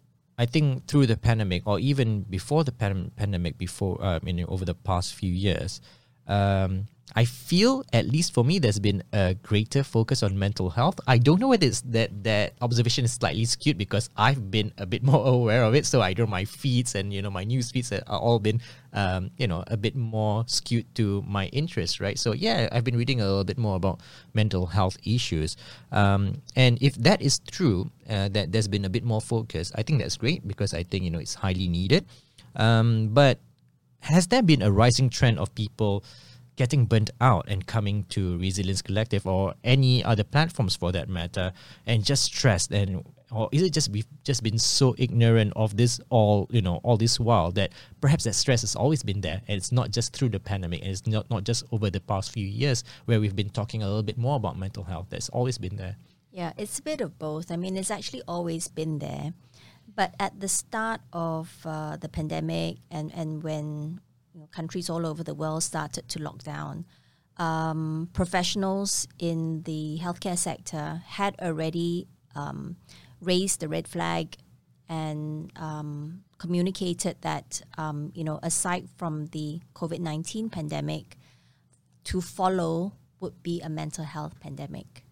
I 0.42 0.46
think 0.46 0.88
through 0.88 1.06
the 1.06 1.16
pandemic, 1.16 1.62
or 1.66 1.78
even 1.78 2.22
before 2.22 2.64
the 2.64 2.72
pandemic, 2.72 3.58
before 3.58 3.96
you 4.24 4.32
know, 4.32 4.46
over 4.48 4.64
the 4.64 4.74
past 4.74 5.14
few 5.14 5.32
years, 5.32 5.80
um, 6.26 6.88
I 7.14 7.24
feel 7.24 7.84
at 7.92 8.06
least 8.06 8.32
for 8.32 8.44
me, 8.44 8.58
there's 8.58 8.78
been 8.78 9.02
a 9.12 9.34
greater 9.34 9.82
focus 9.82 10.22
on 10.22 10.38
mental 10.38 10.70
health. 10.70 10.98
I 11.06 11.18
don't 11.18 11.40
know 11.40 11.48
whether 11.48 11.66
it's 11.66 11.82
that 11.92 12.24
that 12.24 12.54
observation 12.62 13.04
is 13.04 13.12
slightly 13.12 13.44
skewed 13.44 13.76
because 13.76 14.08
I've 14.16 14.50
been 14.50 14.72
a 14.78 14.86
bit 14.86 15.02
more 15.10 15.26
aware 15.26 15.64
of 15.64 15.74
it. 15.74 15.84
So 15.84 16.00
I 16.00 16.14
know 16.16 16.26
my 16.26 16.44
feeds 16.44 16.94
and 16.94 17.12
you 17.12 17.20
know 17.20 17.30
my 17.30 17.44
news 17.44 17.70
feeds 17.70 17.92
are 17.92 18.02
all 18.08 18.38
been 18.38 18.60
um, 18.92 19.30
you 19.36 19.46
know 19.46 19.64
a 19.66 19.76
bit 19.76 19.94
more 19.94 20.44
skewed 20.46 20.88
to 20.96 21.22
my 21.26 21.46
interests, 21.52 22.00
right? 22.00 22.18
So 22.18 22.32
yeah, 22.32 22.68
I've 22.72 22.84
been 22.84 22.96
reading 22.96 23.20
a 23.20 23.26
little 23.26 23.44
bit 23.44 23.58
more 23.58 23.76
about 23.76 24.00
mental 24.32 24.66
health 24.66 24.96
issues, 25.04 25.56
um, 25.92 26.40
and 26.56 26.80
if 26.80 26.94
that 26.96 27.20
is 27.20 27.40
true, 27.40 27.90
uh, 28.08 28.28
that 28.30 28.52
there's 28.52 28.68
been 28.68 28.84
a 28.84 28.90
bit 28.90 29.04
more 29.04 29.20
focus, 29.20 29.72
I 29.74 29.82
think 29.82 30.00
that's 30.00 30.16
great 30.16 30.46
because 30.48 30.72
I 30.72 30.82
think 30.82 31.04
you 31.04 31.10
know 31.10 31.18
it's 31.18 31.34
highly 31.34 31.68
needed. 31.68 32.06
Um, 32.56 33.08
but 33.12 33.38
has 34.00 34.26
there 34.26 34.42
been 34.42 34.62
a 34.62 34.70
rising 34.70 35.08
trend 35.10 35.38
of 35.38 35.54
people 35.54 36.04
getting 36.62 36.84
burnt 36.84 37.10
out 37.20 37.44
and 37.48 37.66
coming 37.66 38.04
to 38.04 38.38
Resilience 38.38 38.82
Collective 38.82 39.26
or 39.26 39.52
any 39.64 40.04
other 40.04 40.22
platforms 40.22 40.76
for 40.76 40.92
that 40.92 41.08
matter 41.08 41.52
and 41.88 42.04
just 42.04 42.22
stressed 42.22 42.70
and 42.70 43.04
or 43.32 43.48
is 43.50 43.62
it 43.62 43.72
just 43.72 43.88
we've 43.90 44.06
just 44.22 44.44
been 44.44 44.58
so 44.58 44.94
ignorant 44.96 45.52
of 45.56 45.76
this 45.76 45.98
all 46.08 46.46
you 46.50 46.62
know 46.62 46.76
all 46.84 46.96
this 46.96 47.18
while 47.18 47.50
that 47.50 47.72
perhaps 48.00 48.22
that 48.22 48.34
stress 48.34 48.60
has 48.60 48.76
always 48.76 49.02
been 49.02 49.20
there 49.22 49.40
and 49.48 49.56
it's 49.56 49.72
not 49.72 49.90
just 49.90 50.14
through 50.14 50.28
the 50.28 50.38
pandemic 50.38 50.80
and 50.82 50.90
it's 50.92 51.04
not, 51.04 51.28
not 51.30 51.42
just 51.42 51.64
over 51.72 51.90
the 51.90 51.98
past 51.98 52.30
few 52.30 52.46
years 52.46 52.84
where 53.06 53.18
we've 53.18 53.34
been 53.34 53.50
talking 53.50 53.82
a 53.82 53.86
little 53.86 54.04
bit 54.04 54.16
more 54.16 54.36
about 54.36 54.56
mental 54.56 54.84
health 54.84 55.06
that's 55.10 55.28
always 55.30 55.58
been 55.58 55.74
there 55.74 55.96
Yeah, 56.32 56.52
it's 56.56 56.78
a 56.78 56.82
bit 56.82 57.02
of 57.02 57.18
both. 57.18 57.52
I 57.52 57.56
mean, 57.56 57.76
it's 57.76 57.90
actually 57.90 58.22
always 58.26 58.66
been 58.66 59.00
there. 59.00 59.34
But 59.94 60.14
at 60.18 60.40
the 60.40 60.48
start 60.48 61.02
of 61.12 61.52
uh, 61.66 62.00
the 62.00 62.08
pandemic 62.08 62.78
and, 62.90 63.12
and 63.12 63.44
when 63.44 64.00
you 64.34 64.40
know, 64.40 64.46
countries 64.46 64.88
all 64.88 65.06
over 65.06 65.22
the 65.22 65.34
world 65.34 65.62
started 65.62 66.08
to 66.08 66.22
lock 66.22 66.42
down, 66.42 66.86
um, 67.36 68.08
professionals 68.12 69.06
in 69.18 69.62
the 69.62 69.98
healthcare 70.02 70.38
sector 70.38 71.02
had 71.06 71.34
already 71.40 72.06
um, 72.34 72.76
raised 73.20 73.60
the 73.60 73.68
red 73.68 73.88
flag 73.88 74.36
and 74.88 75.50
um, 75.56 76.22
communicated 76.38 77.16
that, 77.22 77.62
um, 77.78 78.12
you 78.14 78.24
know, 78.24 78.38
aside 78.42 78.88
from 78.96 79.26
the 79.26 79.60
COVID 79.74 80.00
19 80.00 80.50
pandemic, 80.50 81.16
to 82.04 82.20
follow 82.20 82.92
would 83.20 83.42
be 83.42 83.60
a 83.60 83.68
mental 83.68 84.04
health 84.04 84.38
pandemic. 84.40 85.04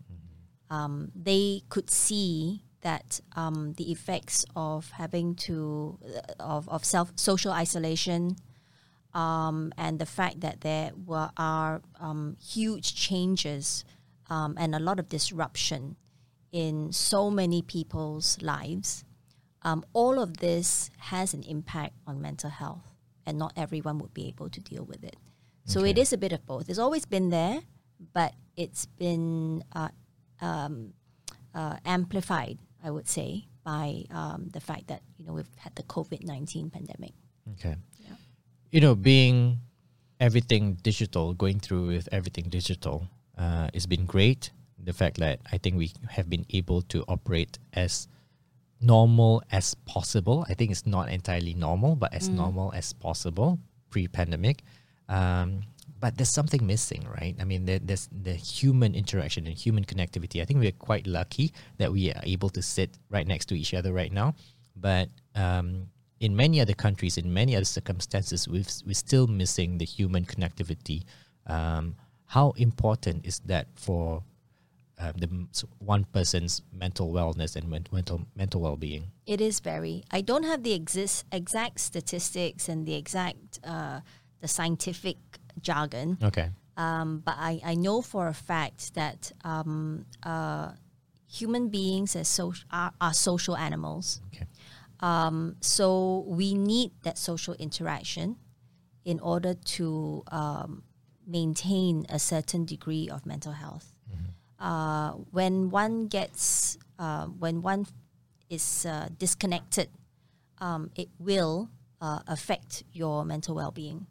Um, 0.68 1.10
they 1.14 1.62
could 1.68 1.88
see 1.90 2.64
that 2.82 3.20
um, 3.36 3.74
the 3.76 3.90
effects 3.92 4.44
of 4.56 4.90
having 4.90 5.34
to 5.36 5.98
of, 6.38 6.68
of 6.68 6.84
self 6.84 7.12
social 7.16 7.52
isolation 7.52 8.36
um, 9.14 9.72
and 9.76 9.98
the 9.98 10.06
fact 10.06 10.40
that 10.40 10.60
there 10.60 10.92
were 11.06 11.30
are 11.36 11.82
um, 11.98 12.36
huge 12.42 12.94
changes 12.94 13.84
um, 14.28 14.54
and 14.58 14.74
a 14.74 14.78
lot 14.78 14.98
of 14.98 15.08
disruption 15.08 15.96
in 16.52 16.92
so 16.92 17.30
many 17.30 17.62
people's 17.62 18.40
lives. 18.42 19.04
Um, 19.62 19.84
all 19.92 20.18
of 20.20 20.38
this 20.38 20.90
has 20.98 21.34
an 21.34 21.42
impact 21.42 21.94
on 22.06 22.20
mental 22.20 22.50
health, 22.50 22.94
and 23.26 23.38
not 23.38 23.52
everyone 23.56 23.98
would 23.98 24.14
be 24.14 24.26
able 24.28 24.48
to 24.48 24.60
deal 24.60 24.84
with 24.84 25.04
it. 25.04 25.16
So 25.66 25.80
it 25.84 25.90
Okay. 25.92 26.00
is 26.02 26.12
a 26.12 26.18
bit 26.18 26.32
of 26.32 26.46
both. 26.46 26.68
It's 26.70 26.78
always 26.78 27.04
been 27.04 27.28
there, 27.30 27.60
but 28.14 28.34
it's 28.56 28.86
been 28.86 29.62
uh, 29.72 29.90
um, 30.40 30.94
uh, 31.54 31.76
amplified, 31.84 32.58
I 32.82 32.90
would 32.90 33.08
say, 33.08 33.46
by 33.62 34.04
um, 34.10 34.48
the 34.52 34.60
fact 34.60 34.86
that 34.88 35.02
you 35.18 35.26
know 35.26 35.34
we've 35.34 35.54
had 35.58 35.74
the 35.76 35.82
COVID 35.82 36.24
nineteen 36.24 36.70
pandemic. 36.70 37.12
Okay. 37.52 37.76
You 38.70 38.80
know, 38.80 38.94
being 38.94 39.58
everything 40.20 40.74
digital, 40.82 41.34
going 41.34 41.58
through 41.58 41.88
with 41.88 42.08
everything 42.12 42.48
digital, 42.48 43.08
uh, 43.36 43.68
it's 43.74 43.86
been 43.86 44.06
great. 44.06 44.50
The 44.78 44.92
fact 44.92 45.18
that 45.18 45.40
I 45.50 45.58
think 45.58 45.76
we 45.76 45.92
have 46.08 46.30
been 46.30 46.46
able 46.50 46.82
to 46.82 47.04
operate 47.08 47.58
as 47.72 48.06
normal 48.80 49.42
as 49.50 49.74
possible. 49.86 50.46
I 50.48 50.54
think 50.54 50.70
it's 50.70 50.86
not 50.86 51.10
entirely 51.10 51.54
normal, 51.54 51.96
but 51.96 52.14
as 52.14 52.28
normal 52.28 52.72
as 52.72 52.92
possible 52.92 53.58
pre-pandemic. 53.90 54.62
Um, 55.08 55.62
but 55.98 56.16
there's 56.16 56.32
something 56.32 56.66
missing, 56.66 57.06
right? 57.20 57.36
I 57.40 57.44
mean, 57.44 57.66
there, 57.66 57.78
there's 57.78 58.08
the 58.10 58.32
human 58.32 58.94
interaction 58.94 59.46
and 59.46 59.56
human 59.56 59.84
connectivity. 59.84 60.40
I 60.40 60.44
think 60.46 60.60
we're 60.60 60.72
quite 60.72 61.06
lucky 61.06 61.52
that 61.76 61.92
we 61.92 62.10
are 62.10 62.22
able 62.22 62.48
to 62.50 62.62
sit 62.62 62.90
right 63.10 63.26
next 63.26 63.46
to 63.46 63.58
each 63.58 63.74
other 63.74 63.92
right 63.92 64.12
now. 64.12 64.34
But 64.76 65.10
um, 65.34 65.88
in 66.20 66.36
many 66.36 66.60
other 66.60 66.74
countries, 66.74 67.16
in 67.16 67.32
many 67.32 67.56
other 67.56 67.64
circumstances, 67.64 68.46
we've, 68.46 68.68
we're 68.86 68.92
still 68.94 69.26
missing 69.26 69.78
the 69.78 69.86
human 69.86 70.24
connectivity. 70.24 71.02
Um, 71.46 71.96
how 72.26 72.52
important 72.56 73.26
is 73.26 73.40
that 73.46 73.66
for 73.74 74.22
um, 74.98 75.12
the 75.16 75.28
one 75.78 76.04
person's 76.04 76.62
mental 76.72 77.10
wellness 77.10 77.56
and 77.56 77.68
mental 77.68 78.20
mental 78.36 78.60
well-being? 78.60 79.04
It 79.26 79.40
is 79.40 79.58
very. 79.60 80.04
I 80.10 80.20
don't 80.20 80.44
have 80.44 80.62
the 80.62 80.74
exist, 80.74 81.24
exact 81.32 81.80
statistics 81.80 82.68
and 82.68 82.86
the 82.86 82.94
exact 82.94 83.58
uh, 83.64 84.00
the 84.40 84.48
scientific 84.48 85.16
jargon, 85.60 86.18
Okay. 86.22 86.50
um, 86.76 87.22
but 87.24 87.34
I, 87.38 87.60
I 87.64 87.74
know 87.74 88.00
for 88.02 88.28
a 88.28 88.34
fact 88.34 88.94
that 88.94 89.32
um, 89.44 90.06
uh, 90.22 90.72
human 91.26 91.68
beings 91.68 92.16
as 92.16 92.28
so, 92.28 92.52
are, 92.70 92.92
are 93.00 93.12
social 93.12 93.56
animals. 93.56 94.20
Okay. 94.34 94.46
Um, 95.00 95.56
so 95.60 96.24
we 96.26 96.54
need 96.54 96.92
that 97.02 97.18
social 97.18 97.54
interaction 97.54 98.36
in 99.04 99.18
order 99.20 99.54
to 99.54 100.22
um, 100.28 100.82
maintain 101.26 102.06
a 102.08 102.18
certain 102.18 102.64
degree 102.64 103.08
of 103.08 103.24
mental 103.24 103.52
health. 103.52 103.92
Uh, 104.58 105.12
when 105.30 105.70
one 105.70 106.06
gets, 106.06 106.76
uh, 106.98 107.24
when 107.26 107.62
one 107.62 107.86
is 108.50 108.84
uh, 108.84 109.08
disconnected, 109.16 109.88
um, 110.58 110.90
it 110.94 111.08
will 111.18 111.70
uh, 112.00 112.20
affect 112.26 112.84
your 112.92 113.24
mental 113.24 113.54
well-being. 113.54 114.06
Yeah. 114.06 114.09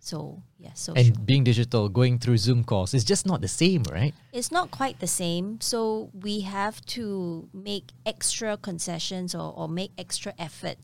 So 0.00 0.42
yeah, 0.58 0.72
social. 0.72 0.98
And 1.00 1.26
being 1.26 1.44
digital, 1.44 1.88
going 1.88 2.18
through 2.18 2.38
Zoom 2.38 2.64
calls, 2.64 2.94
is 2.94 3.04
just 3.04 3.26
not 3.26 3.42
the 3.42 3.48
same, 3.48 3.84
right? 3.84 4.14
It's 4.32 4.50
not 4.50 4.70
quite 4.70 4.98
the 4.98 5.06
same. 5.06 5.60
So 5.60 6.10
we 6.14 6.40
have 6.40 6.84
to 6.96 7.48
make 7.52 7.92
extra 8.06 8.56
concessions 8.56 9.34
or, 9.34 9.52
or 9.54 9.68
make 9.68 9.92
extra 9.98 10.32
effort 10.38 10.78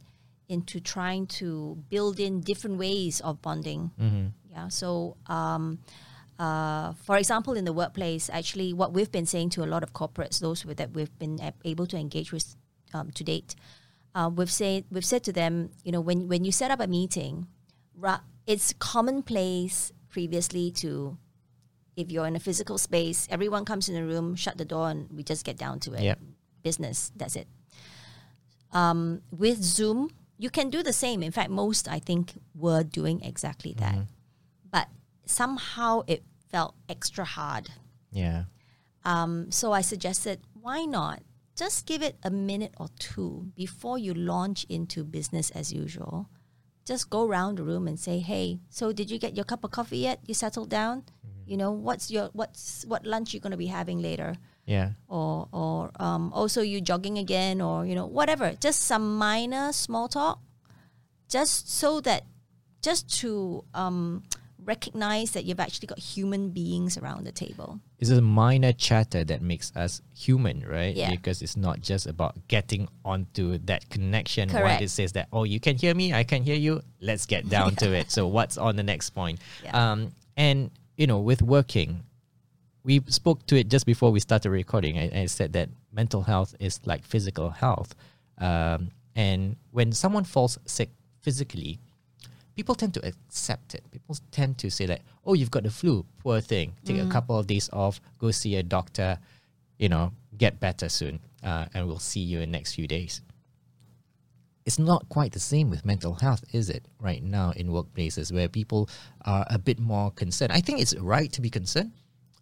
into 0.49 0.81
trying 0.81 1.27
to 1.27 1.83
build 1.89 2.21
in 2.21 2.41
different 2.41 2.77
ways 2.79 3.21
of 3.21 3.41
bonding. 3.43 3.91
Yeah. 4.51 4.69
So, 4.69 5.17
um, 5.27 5.81
uh, 6.39 6.93
for 6.93 7.17
example, 7.17 7.55
in 7.55 7.65
the 7.65 7.73
workplace, 7.73 8.31
actually, 8.31 8.73
what 8.73 8.93
we've 8.93 9.11
been 9.11 9.27
saying 9.27 9.51
to 9.51 9.65
a 9.65 9.67
lot 9.67 9.83
of 9.83 9.93
corporates, 9.93 10.39
those 10.41 10.65
with, 10.65 10.77
that 10.77 10.93
we've 10.93 11.19
been 11.19 11.41
able 11.65 11.87
to 11.87 11.97
engage 11.97 12.33
with 12.33 12.57
um, 12.93 13.11
to 13.13 13.25
date, 13.25 13.55
uh, 14.15 14.31
we've 14.35 14.53
said 14.53 14.85
we've 14.91 15.05
said 15.05 15.25
to 15.25 15.33
them, 15.33 15.71
you 15.85 15.93
know, 15.93 16.01
when 16.01 16.29
when 16.29 16.45
you 16.45 16.53
set 16.53 16.71
up 16.71 16.81
a 16.81 16.87
meeting, 16.87 17.47
ra- 17.95 18.21
it's 18.47 18.73
commonplace 18.79 19.93
previously 20.09 20.71
to 20.71 21.19
if 21.97 22.11
you're 22.12 22.26
in 22.26 22.37
a 22.37 22.41
physical 22.41 22.79
space, 22.79 23.26
everyone 23.31 23.65
comes 23.65 23.88
in 23.88 23.95
the 23.95 24.05
room, 24.05 24.35
shut 24.37 24.59
the 24.59 24.65
door, 24.65 24.91
and 24.91 25.11
we 25.11 25.23
just 25.23 25.45
get 25.45 25.57
down 25.57 25.81
to 25.81 25.95
it. 25.95 26.02
Yep. 26.02 26.21
Business, 26.63 27.11
that's 27.17 27.37
it. 27.37 27.49
Um, 28.73 29.23
with 29.30 29.63
Zoom, 29.63 30.11
you 30.37 30.50
can 30.50 30.69
do 30.69 30.82
the 30.82 30.93
same. 30.93 31.23
In 31.23 31.32
fact, 31.32 31.50
most 31.50 31.89
I 31.89 31.99
think 31.99 32.35
were 32.54 32.82
doing 32.82 33.23
exactly 33.23 33.75
that, 33.78 33.97
but 34.71 34.89
somehow 35.25 36.02
it 36.06 36.23
felt 36.50 36.75
extra 36.89 37.25
hard. 37.25 37.71
Yeah. 38.13 38.45
Um, 39.04 39.50
so 39.50 39.73
I 39.73 39.80
suggested, 39.80 40.41
why 40.61 40.85
not 40.85 41.23
just 41.56 41.87
give 41.87 42.02
it 42.02 42.17
a 42.23 42.30
minute 42.30 42.75
or 42.78 42.89
two 42.99 43.52
before 43.56 43.99
you 43.99 44.13
launch 44.13 44.67
into 44.69 45.04
business 45.04 45.50
as 45.50 45.73
usual? 45.73 46.28
Just 46.87 47.11
go 47.11 47.27
around 47.27 47.59
the 47.59 47.65
room 47.67 47.87
and 47.91 47.99
say, 47.99 48.21
"Hey, 48.23 48.61
so 48.71 48.93
did 48.95 49.11
you 49.11 49.19
get 49.19 49.35
your 49.35 49.45
cup 49.45 49.65
of 49.65 49.71
coffee 49.75 49.99
yet? 50.07 50.21
You 50.25 50.35
settled 50.35 50.71
down? 50.71 51.03
You 51.45 51.59
know, 51.59 51.71
what's 51.75 52.11
your 52.11 52.31
what's 52.33 52.87
what 52.87 53.05
lunch 53.05 53.35
you're 53.35 53.43
going 53.43 53.53
to 53.59 53.61
be 53.61 53.67
having 53.67 54.01
later?" 54.01 54.39
Yeah. 54.67 54.99
or 55.07 55.47
or 55.53 55.91
um, 56.03 56.33
also 56.35 56.61
you 56.61 56.81
jogging 56.81 57.19
again 57.19 57.61
or 57.63 57.87
you 57.87 57.95
know 57.95 58.07
whatever 58.07 58.51
just 58.59 58.83
some 58.83 59.17
minor 59.17 59.71
small 59.71 60.09
talk 60.11 60.41
just 61.31 61.71
so 61.71 62.01
that 62.03 62.27
just 62.83 63.07
to 63.21 63.63
um, 63.75 64.25
recognize 64.67 65.31
that 65.31 65.45
you've 65.45 65.61
actually 65.61 65.87
got 65.87 65.99
human 65.99 66.50
beings 66.50 66.99
around 66.99 67.25
the 67.25 67.33
table 67.33 67.81
It's 67.99 68.11
a 68.11 68.21
minor 68.21 68.73
chatter 68.73 69.25
that 69.25 69.41
makes 69.41 69.73
us 69.76 70.02
human, 70.13 70.67
right? 70.67 70.95
Yeah. 70.95 71.11
Because 71.11 71.41
it's 71.41 71.57
not 71.57 71.81
just 71.81 72.07
about 72.07 72.35
getting 72.49 72.89
onto 73.05 73.59
that 73.59 73.89
connection. 73.89 74.49
Correct. 74.49 74.65
What 74.65 74.83
it 74.83 74.91
says 74.91 75.13
that, 75.13 75.29
oh, 75.33 75.45
you 75.45 75.61
can 75.61 75.76
hear 75.76 75.95
me, 75.95 76.13
I 76.13 76.25
can 76.25 76.43
hear 76.43 76.57
you. 76.57 76.83
Let's 77.00 77.26
get 77.26 77.49
down 77.57 77.76
to 77.76 77.93
it. 77.93 78.11
So 78.11 78.26
what's 78.26 78.59
on 78.59 78.76
the 78.76 78.83
next 78.83 79.11
point? 79.11 79.39
Yeah. 79.65 79.93
Um, 79.93 80.13
and 80.37 80.71
you 80.97 81.07
know, 81.07 81.21
with 81.21 81.43
working, 81.43 82.02
we 82.83 83.02
spoke 83.09 83.47
to 83.47 83.57
it 83.57 83.69
just 83.69 83.87
before 83.87 84.11
we 84.11 84.21
started 84.21 84.50
recording. 84.50 84.99
I, 84.99 85.23
I 85.23 85.26
said 85.26 85.52
that 85.55 85.69
mental 85.93 86.23
health 86.23 86.55
is 86.59 86.81
like 86.85 87.05
physical 87.05 87.50
health, 87.50 87.95
um, 88.39 88.91
and 89.15 89.57
when 89.71 89.93
someone 89.93 90.25
falls 90.25 90.59
sick 90.67 90.91
physically, 91.21 91.81
people 92.56 92.75
tend 92.75 92.95
to 92.95 93.06
accept 93.06 93.75
it. 93.75 93.84
People 93.92 94.16
tend 94.32 94.58
to 94.58 94.71
say 94.71 94.86
like, 94.86 95.02
"Oh, 95.25 95.34
you've 95.34 95.50
got 95.50 95.62
the 95.62 95.71
flu. 95.71 96.04
Poor 96.19 96.40
thing. 96.40 96.75
Take 96.84 96.99
a 96.99 97.06
couple 97.06 97.38
of 97.38 97.47
days 97.47 97.69
off. 97.73 98.00
Go 98.19 98.30
see 98.30 98.56
a 98.56 98.62
doctor. 98.62 99.19
You 99.78 99.90
know, 99.90 100.12
get 100.36 100.58
better 100.58 100.88
soon, 100.88 101.21
uh, 101.45 101.66
and 101.75 101.86
we'll 101.86 102.00
see 102.00 102.21
you 102.21 102.40
in 102.40 102.50
next 102.50 102.75
few 102.75 102.88
days." 102.88 103.21
It's 104.64 104.80
not 104.80 105.08
quite 105.08 105.30
the 105.30 105.38
same 105.38 105.71
with 105.71 105.84
mental 105.84 106.14
health, 106.14 106.42
is 106.50 106.71
it? 106.71 106.88
Right 106.99 107.23
now 107.23 107.52
in 107.54 107.69
workplaces 107.69 108.32
where 108.32 108.49
people 108.49 108.88
are 109.23 109.47
a 109.49 109.58
bit 109.58 109.78
more 109.78 110.10
concerned. 110.10 110.50
I 110.50 110.60
think 110.60 110.80
it's 110.80 110.97
right 110.97 111.30
to 111.32 111.40
be 111.40 111.50
concerned, 111.50 111.92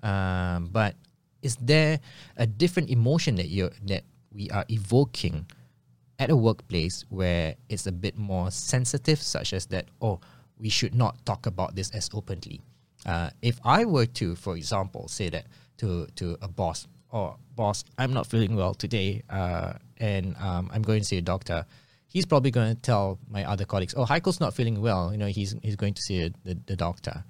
um, 0.02 0.70
but 0.72 0.96
is 1.42 1.56
there 1.60 2.00
a 2.38 2.46
different 2.46 2.88
emotion 2.88 3.34
that 3.36 3.48
you 3.48 3.68
that 3.84 4.04
we 4.32 4.48
are 4.50 4.64
evoking 4.70 5.44
at 6.18 6.30
a 6.30 6.36
workplace 6.36 7.04
where 7.08 7.56
it's 7.68 7.86
a 7.86 7.92
bit 7.92 8.16
more 8.16 8.50
sensitive, 8.50 9.20
such 9.20 9.52
as 9.52 9.66
that, 9.66 9.86
oh, 10.00 10.20
we 10.58 10.68
should 10.68 10.94
not 10.94 11.24
talk 11.26 11.46
about 11.46 11.74
this 11.74 11.90
as 11.90 12.08
openly. 12.14 12.60
Uh, 13.04 13.30
if 13.42 13.60
I 13.64 13.84
were 13.84 14.06
to, 14.06 14.34
for 14.34 14.56
example, 14.56 15.08
say 15.08 15.28
that 15.30 15.46
to 15.78 16.06
to 16.16 16.38
a 16.40 16.48
boss, 16.48 16.86
oh, 17.12 17.36
boss, 17.54 17.84
I'm 17.98 18.12
not 18.12 18.26
feeling 18.26 18.56
well 18.56 18.74
today, 18.74 19.22
uh, 19.28 19.74
and 19.98 20.36
um, 20.38 20.70
I'm 20.72 20.82
going 20.82 21.00
to 21.00 21.04
see 21.04 21.18
a 21.18 21.22
doctor. 21.22 21.66
He's 22.06 22.24
probably 22.24 22.52
going 22.52 22.74
to 22.74 22.80
tell 22.80 23.18
my 23.28 23.44
other 23.44 23.64
colleagues, 23.64 23.94
oh, 23.96 24.04
Heiko's 24.04 24.38
not 24.38 24.54
feeling 24.54 24.80
well. 24.80 25.10
You 25.10 25.18
know, 25.18 25.26
he's 25.26 25.56
he's 25.62 25.76
going 25.76 25.94
to 25.94 26.02
see 26.02 26.22
a, 26.22 26.30
the, 26.44 26.56
the 26.66 26.76
doctor. 26.76 27.24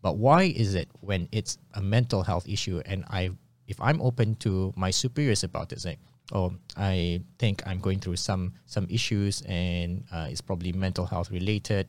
But 0.00 0.16
why 0.16 0.44
is 0.44 0.74
it 0.74 0.88
when 1.00 1.28
it's 1.32 1.58
a 1.74 1.82
mental 1.82 2.22
health 2.22 2.48
issue 2.48 2.80
and 2.86 3.04
I, 3.10 3.30
if 3.66 3.80
I'm 3.80 4.00
open 4.00 4.36
to 4.36 4.72
my 4.76 4.90
superiors 4.90 5.42
about 5.42 5.72
it, 5.72 5.84
like, 5.84 5.98
oh, 6.32 6.54
I 6.76 7.22
think 7.38 7.62
I'm 7.66 7.80
going 7.80 8.00
through 8.00 8.16
some 8.16 8.54
some 8.66 8.86
issues 8.90 9.42
and 9.42 10.04
uh, 10.12 10.28
it's 10.30 10.40
probably 10.40 10.72
mental 10.72 11.06
health 11.06 11.30
related. 11.30 11.88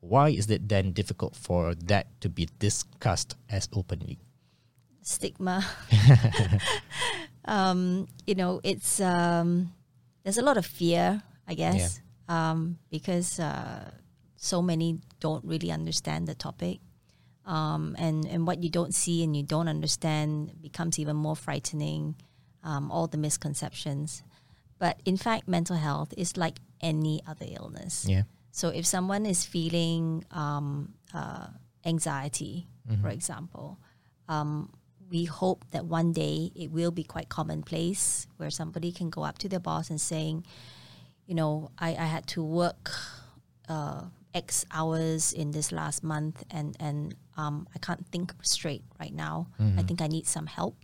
Why 0.00 0.30
is 0.30 0.48
it 0.50 0.68
then 0.68 0.92
difficult 0.92 1.34
for 1.34 1.74
that 1.86 2.20
to 2.20 2.28
be 2.28 2.48
discussed 2.58 3.34
as 3.50 3.68
openly? 3.72 4.18
stigma. 5.08 5.64
Um, 7.48 8.08
you 8.26 8.34
know 8.34 8.60
it's 8.62 9.00
um, 9.00 9.72
there's 10.22 10.36
a 10.36 10.42
lot 10.42 10.58
of 10.58 10.66
fear 10.66 11.22
i 11.46 11.54
guess. 11.54 12.02
Um, 12.28 12.76
because 12.90 13.40
uh, 13.40 13.90
so 14.36 14.60
many 14.60 15.00
don't 15.18 15.42
really 15.46 15.72
understand 15.72 16.28
the 16.28 16.34
topic. 16.34 16.80
Um, 17.46 17.96
and 17.98 18.26
and 18.26 18.46
what 18.46 18.62
you 18.62 18.68
don't 18.68 18.94
see 18.94 19.24
and 19.24 19.34
you 19.34 19.42
don't 19.42 19.66
understand 19.66 20.60
becomes 20.60 20.98
even 20.98 21.16
more 21.16 21.34
frightening 21.34 22.16
um, 22.64 22.90
all 22.90 23.06
the 23.06 23.18
misconceptions 23.18 24.22
but 24.78 25.00
in 25.04 25.16
fact 25.16 25.48
mental 25.48 25.76
health 25.76 26.12
is 26.16 26.36
like 26.36 26.58
any 26.80 27.20
other 27.26 27.46
illness 27.48 28.04
Yeah. 28.08 28.22
so 28.52 28.68
if 28.68 28.86
someone 28.86 29.26
is 29.26 29.44
feeling 29.44 30.24
um, 30.30 30.94
uh, 31.14 31.48
anxiety, 31.84 32.66
for 33.02 33.08
example, 33.08 33.78
um, 34.28 34.70
we 35.10 35.24
hope 35.24 35.64
that 35.72 35.84
one 35.86 36.12
day 36.12 36.50
it 36.54 36.70
will 36.70 36.90
be 36.90 37.02
quite 37.04 37.28
commonplace 37.28 38.26
where 38.36 38.50
somebody 38.50 38.92
can 38.92 39.10
go 39.10 39.22
up 39.24 39.38
to 39.38 39.48
their 39.48 39.60
boss 39.60 39.90
and 39.90 40.00
saying, 40.00 40.44
you 41.26 41.34
know, 41.34 41.70
I, 41.78 41.90
I 41.90 42.04
had 42.04 42.26
to 42.28 42.42
work 42.42 42.90
uh, 43.68 44.02
X 44.34 44.64
hours 44.70 45.32
in 45.32 45.50
this 45.52 45.72
last 45.72 46.02
month 46.02 46.44
and, 46.50 46.76
and 46.80 47.14
um, 47.36 47.66
I 47.74 47.78
can't 47.78 48.06
think 48.08 48.32
straight 48.42 48.84
right 49.00 49.14
now. 49.14 49.48
Mm-hmm. 49.60 49.78
I 49.78 49.82
think 49.82 50.00
I 50.00 50.06
need 50.08 50.26
some 50.26 50.46
help. 50.46 50.76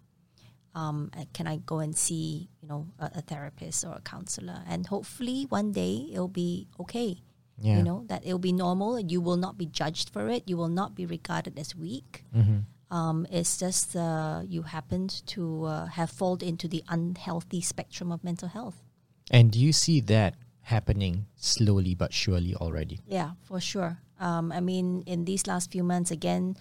Um, 0.75 1.11
can 1.33 1.47
I 1.47 1.59
go 1.59 1.79
and 1.79 1.97
see, 1.97 2.49
you 2.61 2.69
know, 2.69 2.87
a, 2.99 3.11
a 3.17 3.21
therapist 3.23 3.85
or 3.85 3.93
a 3.95 4.01
counselor? 4.01 4.63
And 4.67 4.87
hopefully 4.87 5.47
one 5.49 5.73
day 5.73 6.09
it'll 6.13 6.29
be 6.29 6.67
okay. 6.81 7.23
Yeah. 7.61 7.77
You 7.79 7.85
know 7.85 8.05
that 8.09 8.27
it'll 8.27 8.41
be 8.41 8.53
normal. 8.53 8.97
and 8.97 9.11
You 9.13 9.21
will 9.21 9.37
not 9.37 9.57
be 9.57 9.67
judged 9.67 10.11
for 10.11 10.29
it. 10.29 10.43
You 10.49 10.57
will 10.57 10.69
not 10.69 10.97
be 10.97 11.07
regarded 11.07 11.57
as 11.59 11.77
weak. 11.77 12.25
Mhm. 12.35 12.65
Um, 12.91 13.27
it's 13.31 13.57
just 13.57 13.95
uh, 13.97 14.43
you 14.47 14.63
happened 14.63 15.23
to 15.27 15.65
uh, 15.65 15.87
have 15.87 16.11
fallen 16.11 16.43
into 16.43 16.67
the 16.69 16.83
unhealthy 16.89 17.61
spectrum 17.61 18.11
of 18.13 18.23
mental 18.25 18.49
health. 18.49 18.83
And 19.31 19.51
do 19.51 19.59
you 19.59 19.73
see 19.73 20.01
that 20.03 20.35
happening 20.63 21.27
slowly 21.37 21.95
but 21.95 22.13
surely 22.13 22.55
already? 22.57 23.01
Yeah, 23.07 23.33
for 23.43 23.61
sure. 23.61 23.99
Um, 24.19 24.51
I 24.53 24.61
mean, 24.61 25.03
in 25.07 25.25
these 25.25 25.47
last 25.47 25.71
few 25.71 25.83
months, 25.83 26.11
again, 26.11 26.57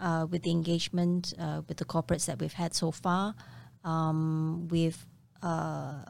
uh, 0.00 0.26
with 0.30 0.42
the 0.42 0.50
engagement 0.50 1.34
uh, 1.38 1.62
with 1.68 1.78
the 1.78 1.84
corporates 1.84 2.26
that 2.26 2.38
we've 2.40 2.52
had 2.54 2.74
so 2.74 2.90
far, 2.90 3.34
um, 3.86 4.68
we've 4.70 5.06
uh, 5.42 6.02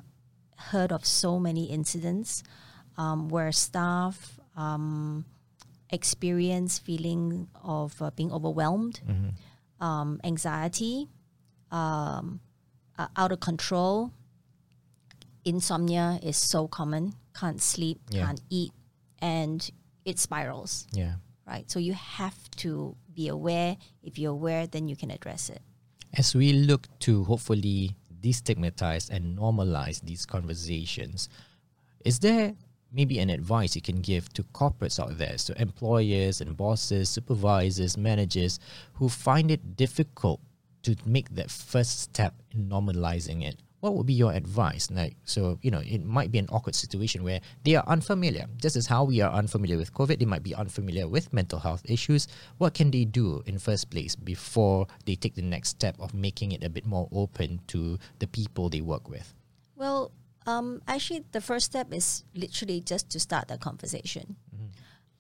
heard 0.57 0.91
of 0.91 1.05
so 1.07 1.39
many 1.39 1.65
incidents 1.67 2.43
um, 2.97 3.29
where 3.29 3.53
staff 3.53 4.41
um, 4.57 5.25
experience 5.91 6.79
feeling 6.79 7.47
of 7.63 8.01
uh, 8.01 8.11
being 8.17 8.33
overwhelmed, 8.33 9.01
um, 9.81 10.21
anxiety, 10.25 11.09
um, 11.71 12.41
uh, 12.99 13.09
out 13.17 13.31
of 13.31 13.41
control. 13.41 14.11
Insomnia 15.45 16.19
is 16.23 16.37
so 16.37 16.67
common. 16.67 17.13
Can't 17.35 17.61
sleep, 17.63 18.01
Yeah. 18.11 18.25
can't 18.27 18.41
eat, 18.51 18.73
and 19.21 19.69
it 20.05 20.19
spirals 20.19 20.87
Yeah. 20.93 21.17
right? 21.47 21.71
So 21.71 21.79
you 21.79 21.93
have 21.95 22.51
to 22.63 22.97
be 23.13 23.29
aware. 23.29 23.77
If 24.03 24.19
you're 24.19 24.33
aware, 24.33 24.67
then 24.67 24.89
you 24.89 24.97
can 24.97 25.11
address 25.11 25.51
it. 25.51 25.63
As 26.19 26.35
we 26.35 26.55
look 26.55 26.89
to 27.01 27.25
hopefully 27.25 27.95
destigmatize 28.23 29.11
and 29.11 29.37
normalize 29.37 30.01
these 30.01 30.25
conversations, 30.25 31.29
is 32.07 32.21
there 32.21 32.55
maybe 32.91 33.19
an 33.19 33.29
advice 33.29 33.77
you 33.77 33.83
can 33.83 34.01
give 34.01 34.33
to 34.33 34.43
corporates 34.45 34.99
out 34.99 35.19
there, 35.19 35.37
so 35.37 35.53
employers 35.59 36.41
and 36.41 36.57
bosses, 36.57 37.11
supervisors, 37.11 37.99
managers 37.99 38.59
who 38.95 39.11
find 39.11 39.51
it 39.51 39.77
difficult 39.77 40.41
to 40.85 40.97
make 41.05 41.29
that 41.35 41.51
first 41.51 42.01
step 42.01 42.35
in 42.51 42.67
normalizing 42.67 43.45
it? 43.47 43.61
What 43.87 43.95
would 43.95 44.07
be 44.07 44.15
your 44.15 44.33
advice? 44.33 44.91
Like, 44.91 45.15
so 45.25 45.61
you 45.63 45.71
know, 45.71 45.79
it 45.79 46.05
might 46.05 46.33
be 46.33 46.41
an 46.41 46.49
awkward 46.51 46.75
situation 46.75 47.23
where 47.23 47.41
they 47.63 47.77
are 47.77 47.85
unfamiliar. 47.87 48.47
Just 48.57 48.75
as 48.75 48.87
how 48.87 49.05
we 49.05 49.21
are 49.21 49.31
unfamiliar 49.31 49.79
with 49.79 49.95
COVID, 49.95 50.19
they 50.19 50.25
might 50.25 50.43
be 50.43 50.57
unfamiliar 50.57 51.07
with 51.07 51.33
mental 51.33 51.61
health 51.61 51.83
issues. 51.85 52.27
What 52.59 52.75
can 52.75 52.91
they 52.91 53.05
do 53.05 53.45
in 53.47 53.61
first 53.61 53.89
place 53.91 54.17
before 54.17 54.89
they 55.05 55.15
take 55.15 55.37
the 55.37 55.43
next 55.43 55.69
step 55.69 55.95
of 56.01 56.15
making 56.15 56.51
it 56.51 56.65
a 56.65 56.69
bit 56.69 56.85
more 56.85 57.07
open 57.13 57.61
to 57.69 57.97
the 58.19 58.27
people 58.27 58.69
they 58.69 58.81
work 58.81 59.09
with? 59.09 59.33
Well, 59.77 60.11
um, 60.47 60.83
actually, 60.89 61.23
the 61.31 61.41
first 61.41 61.67
step 61.67 61.95
is 61.95 62.25
literally 62.35 62.81
just 62.81 63.09
to 63.11 63.21
start 63.21 63.47
the 63.47 63.57
conversation. 63.57 64.35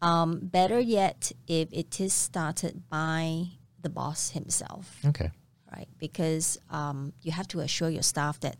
Um, 0.03 0.41
better 0.43 0.81
yet, 0.81 1.31
if 1.47 1.73
it 1.73 2.01
is 2.01 2.13
started 2.13 2.83
by 2.91 3.47
the 3.81 3.89
boss 3.89 4.31
himself, 4.31 4.99
Okay. 5.07 5.31
Right? 5.73 5.89
Because 5.99 6.59
um, 6.71 7.13
you 7.23 7.33
have 7.33 7.49
to 7.49 7.61
assure 7.61 7.89
your 7.91 8.03
staff 8.03 8.41
that 8.41 8.57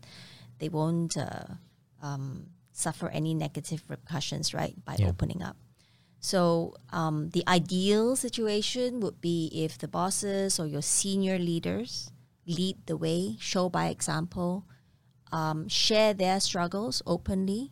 they 0.59 0.69
won't 0.69 1.17
uh, 1.17 1.45
um, 2.01 2.47
suffer 2.71 3.09
any 3.09 3.33
negative 3.33 3.83
repercussions, 3.87 4.53
right, 4.53 4.75
by 4.85 4.95
Yeah. 4.99 5.09
opening 5.09 5.41
up. 5.41 5.57
So 6.19 6.75
um, 6.91 7.29
the 7.29 7.43
ideal 7.47 8.15
situation 8.15 8.99
would 9.01 9.21
be 9.21 9.49
if 9.53 9.77
the 9.77 9.87
bosses 9.87 10.59
or 10.59 10.65
your 10.65 10.81
senior 10.81 11.37
leaders 11.37 12.11
lead 12.45 12.77
the 12.85 12.97
way, 12.97 13.35
show 13.39 13.69
by 13.69 13.87
example, 13.87 14.65
um, 15.31 15.67
share 15.67 16.13
their 16.13 16.39
struggles 16.39 17.01
openly, 17.05 17.71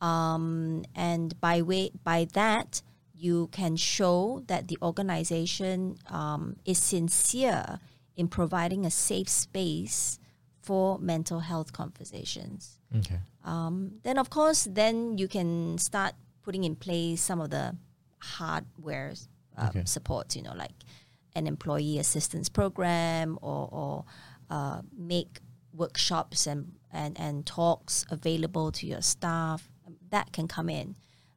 um, 0.00 0.84
and 0.94 1.40
by 1.40 1.62
way 1.62 1.90
by 2.04 2.26
that 2.34 2.82
you 3.14 3.48
can 3.52 3.76
show 3.76 4.42
that 4.48 4.66
the 4.68 4.76
organization 4.82 5.96
um, 6.10 6.56
is 6.64 6.78
sincere 6.78 7.78
in 8.16 8.28
providing 8.28 8.84
a 8.86 8.90
safe 8.90 9.28
space 9.28 10.18
for 10.60 10.98
mental 10.98 11.40
health 11.40 11.72
conversations. 11.72 12.78
Okay. 12.98 13.18
Um, 13.44 13.94
then, 14.04 14.18
of 14.18 14.30
course, 14.30 14.68
then 14.70 15.18
you 15.18 15.26
can 15.28 15.78
start 15.78 16.14
putting 16.42 16.64
in 16.64 16.76
place 16.76 17.20
some 17.22 17.40
of 17.40 17.50
the 17.50 17.76
hardware 18.18 19.14
um, 19.56 19.68
Okay. 19.68 19.82
supports, 19.84 20.36
you 20.36 20.42
know, 20.42 20.54
like 20.54 20.72
an 21.34 21.46
employee 21.46 21.98
assistance 21.98 22.48
program 22.48 23.38
or, 23.42 23.68
or 23.72 24.04
uh, 24.50 24.82
make 24.96 25.40
workshops 25.74 26.46
and, 26.46 26.72
and, 26.92 27.18
and 27.18 27.46
talks 27.46 28.04
available 28.10 28.70
to 28.72 28.86
your 28.86 29.02
staff. 29.02 29.68
That 30.10 30.32
can 30.32 30.46
come 30.46 30.68
in. 30.68 30.96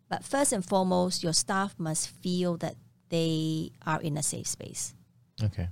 But 0.10 0.24
first 0.24 0.54
and 0.54 0.64
foremost, 0.64 1.24
your 1.24 1.34
staff 1.34 1.76
must 1.80 2.10
feel 2.10 2.58
that 2.58 2.76
they 3.10 3.72
are 3.86 4.02
in 4.02 4.18
a 4.18 4.24
safe 4.24 4.48
space. 4.48 4.94
Okay. 5.42 5.70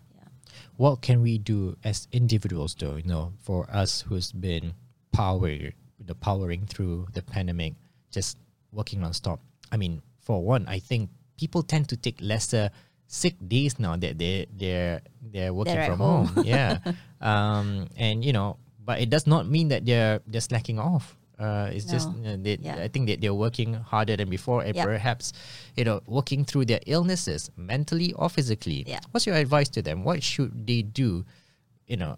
What 0.78 1.02
can 1.02 1.22
we 1.22 1.38
do 1.38 1.78
as 1.84 2.08
individuals, 2.12 2.76
though? 2.78 2.96
You 2.96 3.04
know, 3.08 3.34
for 3.42 3.70
us 3.70 4.02
who's 4.02 4.32
been 4.32 4.74
power, 5.12 5.50
the 6.00 6.16
powering 6.16 6.66
through 6.66 7.08
the 7.14 7.22
pandemic, 7.22 7.74
just 8.12 8.38
working 8.72 9.00
nonstop. 9.00 9.40
I 9.72 9.78
mean, 9.78 10.02
for 10.22 10.44
one, 10.44 10.66
I 10.68 10.80
think 10.80 11.10
people 11.38 11.62
tend 11.64 11.90
to 11.90 11.98
take 11.98 12.18
lesser 12.22 12.72
sick 13.08 13.36
days 13.48 13.78
now 13.78 13.96
that 13.98 14.18
they 14.18 14.48
they're 14.58 15.02
they're 15.22 15.54
working 15.54 15.76
They're 15.76 15.86
from 15.94 16.00
home. 16.00 16.26
home. 16.28 16.46
yeah, 16.46 16.80
um, 17.22 17.88
and 17.96 18.26
you 18.26 18.34
know, 18.34 18.58
but 18.84 19.00
it 19.00 19.10
does 19.10 19.28
not 19.28 19.48
mean 19.48 19.68
that 19.70 19.86
they're 19.86 20.22
they're 20.26 20.42
slacking 20.42 20.80
off. 20.80 21.16
Uh, 21.40 21.70
it's 21.74 21.86
just 21.86 22.14
No. 22.14 22.34
uh, 22.34 22.38
they, 22.40 22.58
Yeah. 22.62 22.78
I 22.78 22.88
think 22.88 23.08
that 23.08 23.20
they're 23.22 23.34
working 23.34 23.74
harder 23.74 24.16
than 24.16 24.30
before, 24.30 24.62
and 24.64 24.76
perhaps, 24.76 25.34
you 25.76 25.84
know, 25.84 26.02
working 26.06 26.46
through 26.46 26.66
their 26.66 26.80
illnesses 26.86 27.50
mentally 27.58 28.14
or 28.14 28.30
physically. 28.30 28.84
Yeah. 28.88 29.00
What's 29.12 29.26
your 29.26 29.36
advice 29.36 29.68
to 29.70 29.82
them? 29.82 30.04
What 30.04 30.22
should 30.24 30.68
they 30.68 30.84
do, 30.84 31.26
you 31.88 31.98
know, 31.98 32.16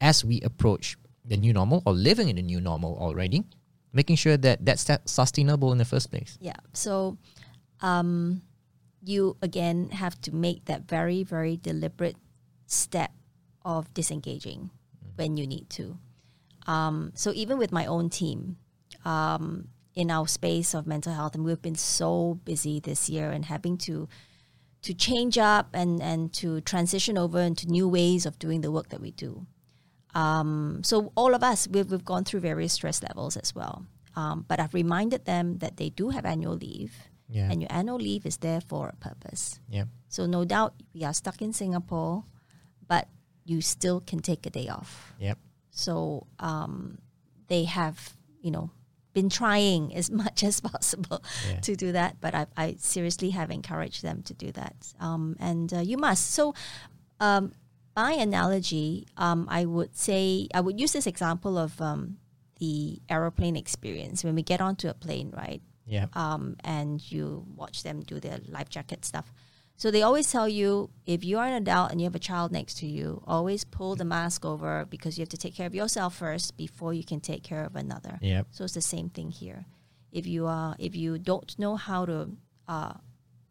as 0.00 0.24
we 0.24 0.40
approach 0.40 0.96
the 1.24 1.36
new 1.36 1.52
normal 1.52 1.82
or 1.84 1.92
living 1.92 2.28
in 2.28 2.36
the 2.36 2.42
new 2.42 2.60
normal 2.60 2.96
already, 2.96 3.44
making 3.92 4.16
sure 4.16 4.36
that 4.38 4.64
that's 4.64 4.88
sustainable 5.04 5.70
in 5.72 5.78
the 5.78 5.84
first 5.84 6.10
place? 6.10 6.38
Yeah. 6.40 6.56
So, 6.72 7.18
um, 7.80 8.42
you 9.04 9.36
again 9.42 9.90
have 9.90 10.18
to 10.22 10.34
make 10.34 10.64
that 10.64 10.88
very, 10.88 11.22
very 11.22 11.56
deliberate 11.56 12.16
step 12.66 13.12
of 13.62 13.92
disengaging 13.94 14.70
when 15.16 15.36
you 15.36 15.46
need 15.46 15.68
to. 15.70 15.98
Um, 16.66 17.12
so 17.14 17.32
even 17.34 17.58
with 17.58 17.72
my 17.72 17.86
own 17.86 18.10
team, 18.10 18.56
um, 19.04 19.68
in 19.94 20.10
our 20.10 20.26
space 20.28 20.74
of 20.74 20.86
mental 20.86 21.12
health, 21.14 21.34
and 21.34 21.44
we've 21.44 21.62
been 21.62 21.74
so 21.76 22.38
busy 22.44 22.80
this 22.80 23.08
year 23.08 23.30
and 23.30 23.44
having 23.46 23.78
to 23.78 24.08
to 24.82 24.92
change 24.94 25.38
up 25.38 25.68
and 25.72 26.02
and 26.02 26.32
to 26.34 26.60
transition 26.60 27.16
over 27.18 27.40
into 27.40 27.66
new 27.66 27.88
ways 27.88 28.26
of 28.26 28.38
doing 28.38 28.60
the 28.60 28.70
work 28.70 28.88
that 28.90 29.00
we 29.00 29.10
do. 29.12 29.46
Um, 30.14 30.82
so 30.84 31.12
all 31.14 31.34
of 31.34 31.42
us, 31.42 31.68
we've, 31.68 31.90
we've 31.90 32.04
gone 32.04 32.24
through 32.24 32.40
various 32.40 32.72
stress 32.72 33.02
levels 33.02 33.36
as 33.36 33.54
well. 33.54 33.86
Um, 34.14 34.44
but 34.48 34.58
I've 34.60 34.72
reminded 34.72 35.24
them 35.26 35.58
that 35.58 35.76
they 35.76 35.90
do 35.90 36.08
have 36.10 36.24
annual 36.24 36.54
leave, 36.56 36.94
Yeah. 37.28 37.50
and 37.50 37.60
your 37.60 37.70
annual 37.70 37.98
leave 37.98 38.24
is 38.24 38.38
there 38.38 38.60
for 38.62 38.88
a 38.88 38.96
purpose. 38.96 39.60
yeah. 39.68 39.84
So 40.08 40.24
no 40.24 40.44
doubt 40.46 40.72
we 40.94 41.04
are 41.04 41.12
stuck 41.12 41.42
in 41.42 41.52
Singapore, 41.52 42.24
but 42.88 43.08
you 43.44 43.60
still 43.60 44.00
can 44.00 44.20
take 44.20 44.46
a 44.46 44.50
day 44.50 44.68
off. 44.68 45.12
Yep. 45.20 45.38
So 45.76 46.26
um, 46.40 46.98
they 47.48 47.64
have, 47.64 48.16
you 48.40 48.50
know, 48.50 48.70
been 49.12 49.28
trying 49.30 49.94
as 50.00 50.10
much 50.10 50.42
as 50.42 50.60
possible 50.60 51.22
Yeah. 51.48 51.60
to 51.60 51.76
do 51.76 51.92
that. 51.92 52.16
But 52.20 52.34
I, 52.34 52.46
I 52.56 52.76
seriously 52.78 53.30
have 53.30 53.50
encouraged 53.50 54.02
them 54.02 54.22
to 54.22 54.34
do 54.34 54.50
that. 54.52 54.74
Um, 55.00 55.36
and 55.38 55.72
uh, 55.72 55.80
you 55.80 55.96
must. 55.98 56.32
So 56.32 56.54
um, 57.20 57.52
by 57.94 58.12
analogy, 58.12 59.06
um, 59.16 59.46
I 59.50 59.64
would 59.64 59.96
say, 59.96 60.48
I 60.52 60.60
would 60.60 60.80
use 60.80 60.92
this 60.92 61.06
example 61.06 61.56
of 61.58 61.80
um, 61.80 62.18
the 62.58 63.00
aeroplane 63.08 63.56
experience. 63.56 64.24
When 64.24 64.34
we 64.34 64.42
get 64.42 64.60
onto 64.60 64.88
a 64.88 64.94
plane, 64.94 65.32
right? 65.36 65.62
Yeah. 65.88 66.06
um, 66.14 66.56
and 66.64 67.00
you 67.12 67.46
watch 67.54 67.84
them 67.84 68.00
do 68.00 68.18
their 68.18 68.40
life 68.48 68.68
jacket 68.68 69.04
stuff. 69.04 69.32
So 69.78 69.90
they 69.90 70.02
always 70.02 70.30
tell 70.32 70.48
you 70.48 70.90
if 71.04 71.22
you 71.22 71.38
are 71.38 71.46
an 71.46 71.52
adult 71.52 71.90
and 71.90 72.00
you 72.00 72.06
have 72.06 72.14
a 72.14 72.18
child 72.18 72.50
next 72.50 72.78
to 72.78 72.86
you, 72.86 73.22
always 73.26 73.64
pull 73.64 73.94
the 73.94 74.06
mask 74.06 74.44
over 74.44 74.86
because 74.88 75.18
you 75.18 75.22
have 75.22 75.28
to 75.30 75.36
take 75.36 75.54
care 75.54 75.66
of 75.66 75.74
yourself 75.74 76.16
first 76.16 76.56
before 76.56 76.94
you 76.94 77.04
can 77.04 77.20
take 77.20 77.42
care 77.42 77.64
of 77.64 77.76
another. 77.76 78.18
Yep. 78.22 78.46
So 78.52 78.64
it's 78.64 78.72
the 78.74 78.80
same 78.80 79.10
thing 79.10 79.30
here. 79.30 79.66
If 80.12 80.26
you 80.26 80.46
are, 80.46 80.76
if 80.78 80.96
you 80.96 81.18
don't 81.18 81.58
know 81.58 81.76
how 81.76 82.06
to 82.06 82.30
uh, 82.66 82.94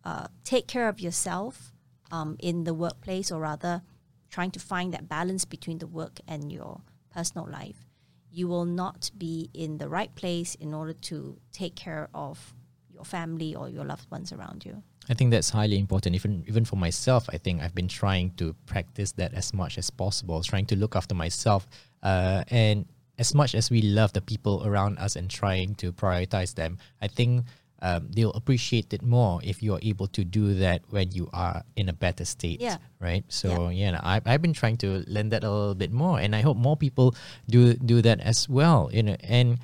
uh, 0.03 0.27
take 0.43 0.67
care 0.67 0.89
of 0.89 0.99
yourself 0.99 1.71
um, 2.11 2.37
in 2.39 2.63
the 2.63 2.73
workplace, 2.73 3.31
or 3.31 3.41
rather, 3.41 3.83
trying 4.31 4.51
to 4.51 4.59
find 4.59 4.93
that 4.93 5.07
balance 5.07 5.45
between 5.45 5.77
the 5.77 5.87
work 5.87 6.19
and 6.27 6.51
your 6.51 6.81
personal 7.13 7.47
life, 7.47 7.85
you 8.31 8.47
will 8.47 8.65
not 8.65 9.11
be 9.15 9.49
in 9.53 9.77
the 9.77 9.87
right 9.87 10.13
place 10.15 10.55
in 10.55 10.73
order 10.73 10.93
to 10.93 11.37
take 11.51 11.75
care 11.75 12.09
of 12.15 12.55
your 12.89 13.05
family 13.05 13.55
or 13.55 13.69
your 13.69 13.85
loved 13.85 14.09
ones 14.09 14.31
around 14.31 14.65
you. 14.65 14.81
I 15.09 15.13
think 15.13 15.31
that's 15.31 15.49
highly 15.49 15.77
important. 15.77 16.15
Even 16.15 16.43
even 16.47 16.65
for 16.65 16.75
myself, 16.75 17.29
I 17.31 17.37
think 17.37 17.61
I've 17.61 17.75
been 17.75 17.87
trying 17.87 18.31
to 18.37 18.55
practice 18.65 19.11
that 19.13 19.33
as 19.33 19.53
much 19.53 19.77
as 19.77 19.89
possible, 19.89 20.41
trying 20.41 20.65
to 20.67 20.75
look 20.75 20.95
after 20.95 21.15
myself. 21.15 21.67
Uh, 22.01 22.43
and 22.49 22.85
as 23.17 23.33
much 23.33 23.55
as 23.55 23.69
we 23.69 23.81
love 23.81 24.13
the 24.13 24.21
people 24.21 24.65
around 24.65 24.97
us 24.97 25.15
and 25.15 25.29
trying 25.29 25.75
to 25.75 25.91
prioritize 25.91 26.55
them, 26.55 26.77
I 27.01 27.07
think 27.07 27.45
um, 27.81 28.09
they'll 28.09 28.33
appreciate 28.33 28.93
it 28.93 29.01
more 29.03 29.39
if 29.43 29.61
you 29.61 29.73
are 29.73 29.79
able 29.83 30.07
to 30.07 30.23
do 30.23 30.55
that 30.55 30.81
when 30.89 31.11
you 31.11 31.29
are 31.33 31.63
in 31.75 31.89
a 31.89 31.93
better 31.93 32.25
state. 32.25 32.59
Yeah. 32.59 32.77
Right. 32.99 33.23
So 33.27 33.69
yeah, 33.69 33.99
I, 34.01 34.21
I've 34.25 34.41
been 34.41 34.53
trying 34.53 34.77
to 34.77 35.03
learn 35.07 35.29
that 35.29 35.43
a 35.43 35.51
little 35.51 35.75
bit 35.75 35.91
more, 35.91 36.19
and 36.19 36.35
I 36.35 36.41
hope 36.41 36.57
more 36.57 36.75
people 36.75 37.15
do 37.47 37.73
do 37.75 38.01
that 38.01 38.21
as 38.21 38.49
well. 38.49 38.89
You 38.91 39.03
know, 39.03 39.17
and 39.21 39.59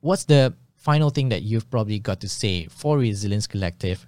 what's 0.00 0.24
the 0.24 0.54
final 0.76 1.10
thing 1.10 1.30
that 1.30 1.42
you've 1.42 1.70
probably 1.70 1.98
got 1.98 2.20
to 2.20 2.28
say 2.28 2.66
for 2.66 2.98
Resilience 2.98 3.46
Collective? 3.46 4.06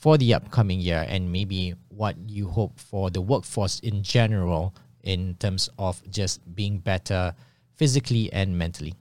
For 0.00 0.16
the 0.16 0.32
upcoming 0.34 0.80
year 0.80 1.04
and 1.08 1.30
maybe 1.30 1.74
what 1.88 2.16
you 2.26 2.48
hope 2.48 2.80
for 2.80 3.10
the 3.10 3.20
workforce 3.20 3.78
in 3.80 4.02
general 4.02 4.74
in 5.02 5.34
terms 5.34 5.68
of 5.78 6.02
just 6.10 6.40
being 6.54 6.78
better 6.78 7.34
physically 7.74 8.32
and 8.32 8.56
mentally? 8.56 8.94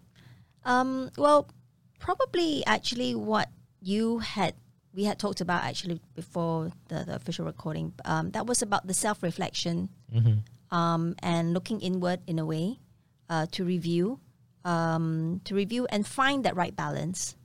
Um, 0.66 1.10
well, 1.18 1.50
probably 2.00 2.64
actually 2.66 3.16
what 3.16 3.50
you 3.82 4.20
had 4.20 4.54
we 4.94 5.06
had 5.06 5.20
talked 5.20 5.40
about 5.40 5.64
actually 5.64 6.02
before 6.16 6.72
the, 6.90 7.06
the 7.06 7.16
official 7.16 7.46
recording. 7.46 7.94
Um, 8.06 8.32
that 8.32 8.46
was 8.46 8.62
about 8.62 8.88
the 8.88 8.94
self 8.94 9.24
reflection 9.24 9.90
um, 10.72 11.16
and 11.20 11.54
looking 11.54 11.80
inward 11.80 12.20
in 12.28 12.40
a 12.40 12.46
way 12.46 12.80
uh, 13.30 13.46
to 13.52 13.64
review, 13.64 14.20
um, 14.66 15.42
to 15.46 15.56
review 15.56 15.88
and 15.92 16.06
find 16.06 16.44
that 16.44 16.56
right 16.56 16.76
balance, 16.76 17.38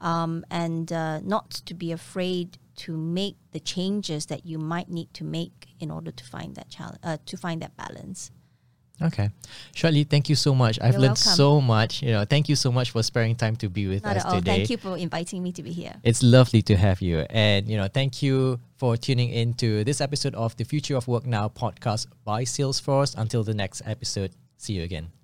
um, 0.00 0.44
and 0.50 0.92
uh, 0.92 1.20
not 1.20 1.50
to 1.50 1.74
be 1.74 1.92
afraid 1.92 2.58
to 2.76 2.96
make 2.96 3.36
the 3.52 3.60
changes 3.60 4.26
that 4.26 4.46
you 4.46 4.58
might 4.58 4.88
need 4.88 5.12
to 5.14 5.24
make 5.24 5.68
in 5.80 5.90
order 5.90 6.10
to 6.10 6.24
find 6.24 6.54
that 6.56 6.68
challenge, 6.68 6.98
uh, 7.02 7.18
to 7.26 7.36
find 7.36 7.62
that 7.62 7.76
balance. 7.76 8.30
Okay. 9.00 9.30
Shirley, 9.74 10.04
thank 10.04 10.28
you 10.28 10.36
so 10.36 10.54
much. 10.54 10.78
I've 10.80 10.92
You're 10.92 11.02
learned 11.02 11.18
welcome. 11.18 11.36
so 11.36 11.60
much. 11.60 12.02
You 12.02 12.12
know, 12.12 12.24
thank 12.24 12.48
you 12.48 12.54
so 12.54 12.70
much 12.70 12.92
for 12.92 13.02
sparing 13.02 13.34
time 13.34 13.56
to 13.56 13.68
be 13.68 13.86
with 13.88 14.04
Not 14.04 14.16
us 14.18 14.24
today. 14.34 14.56
Thank 14.58 14.70
you 14.70 14.76
for 14.76 14.96
inviting 14.96 15.42
me 15.42 15.50
to 15.52 15.62
be 15.62 15.72
here. 15.72 15.94
It's 16.04 16.22
lovely 16.22 16.62
to 16.62 16.76
have 16.76 17.00
you. 17.02 17.20
And, 17.30 17.68
you 17.68 17.76
know, 17.76 17.88
thank 17.88 18.22
you 18.22 18.60
for 18.76 18.96
tuning 18.96 19.30
in 19.30 19.54
to 19.54 19.82
this 19.82 20.00
episode 20.00 20.34
of 20.34 20.56
the 20.56 20.64
Future 20.64 20.96
of 20.96 21.08
Work 21.08 21.26
Now 21.26 21.48
podcast 21.48 22.06
by 22.24 22.44
Salesforce. 22.44 23.16
Until 23.16 23.42
the 23.42 23.54
next 23.54 23.82
episode, 23.86 24.30
see 24.56 24.74
you 24.74 24.82
again. 24.84 25.21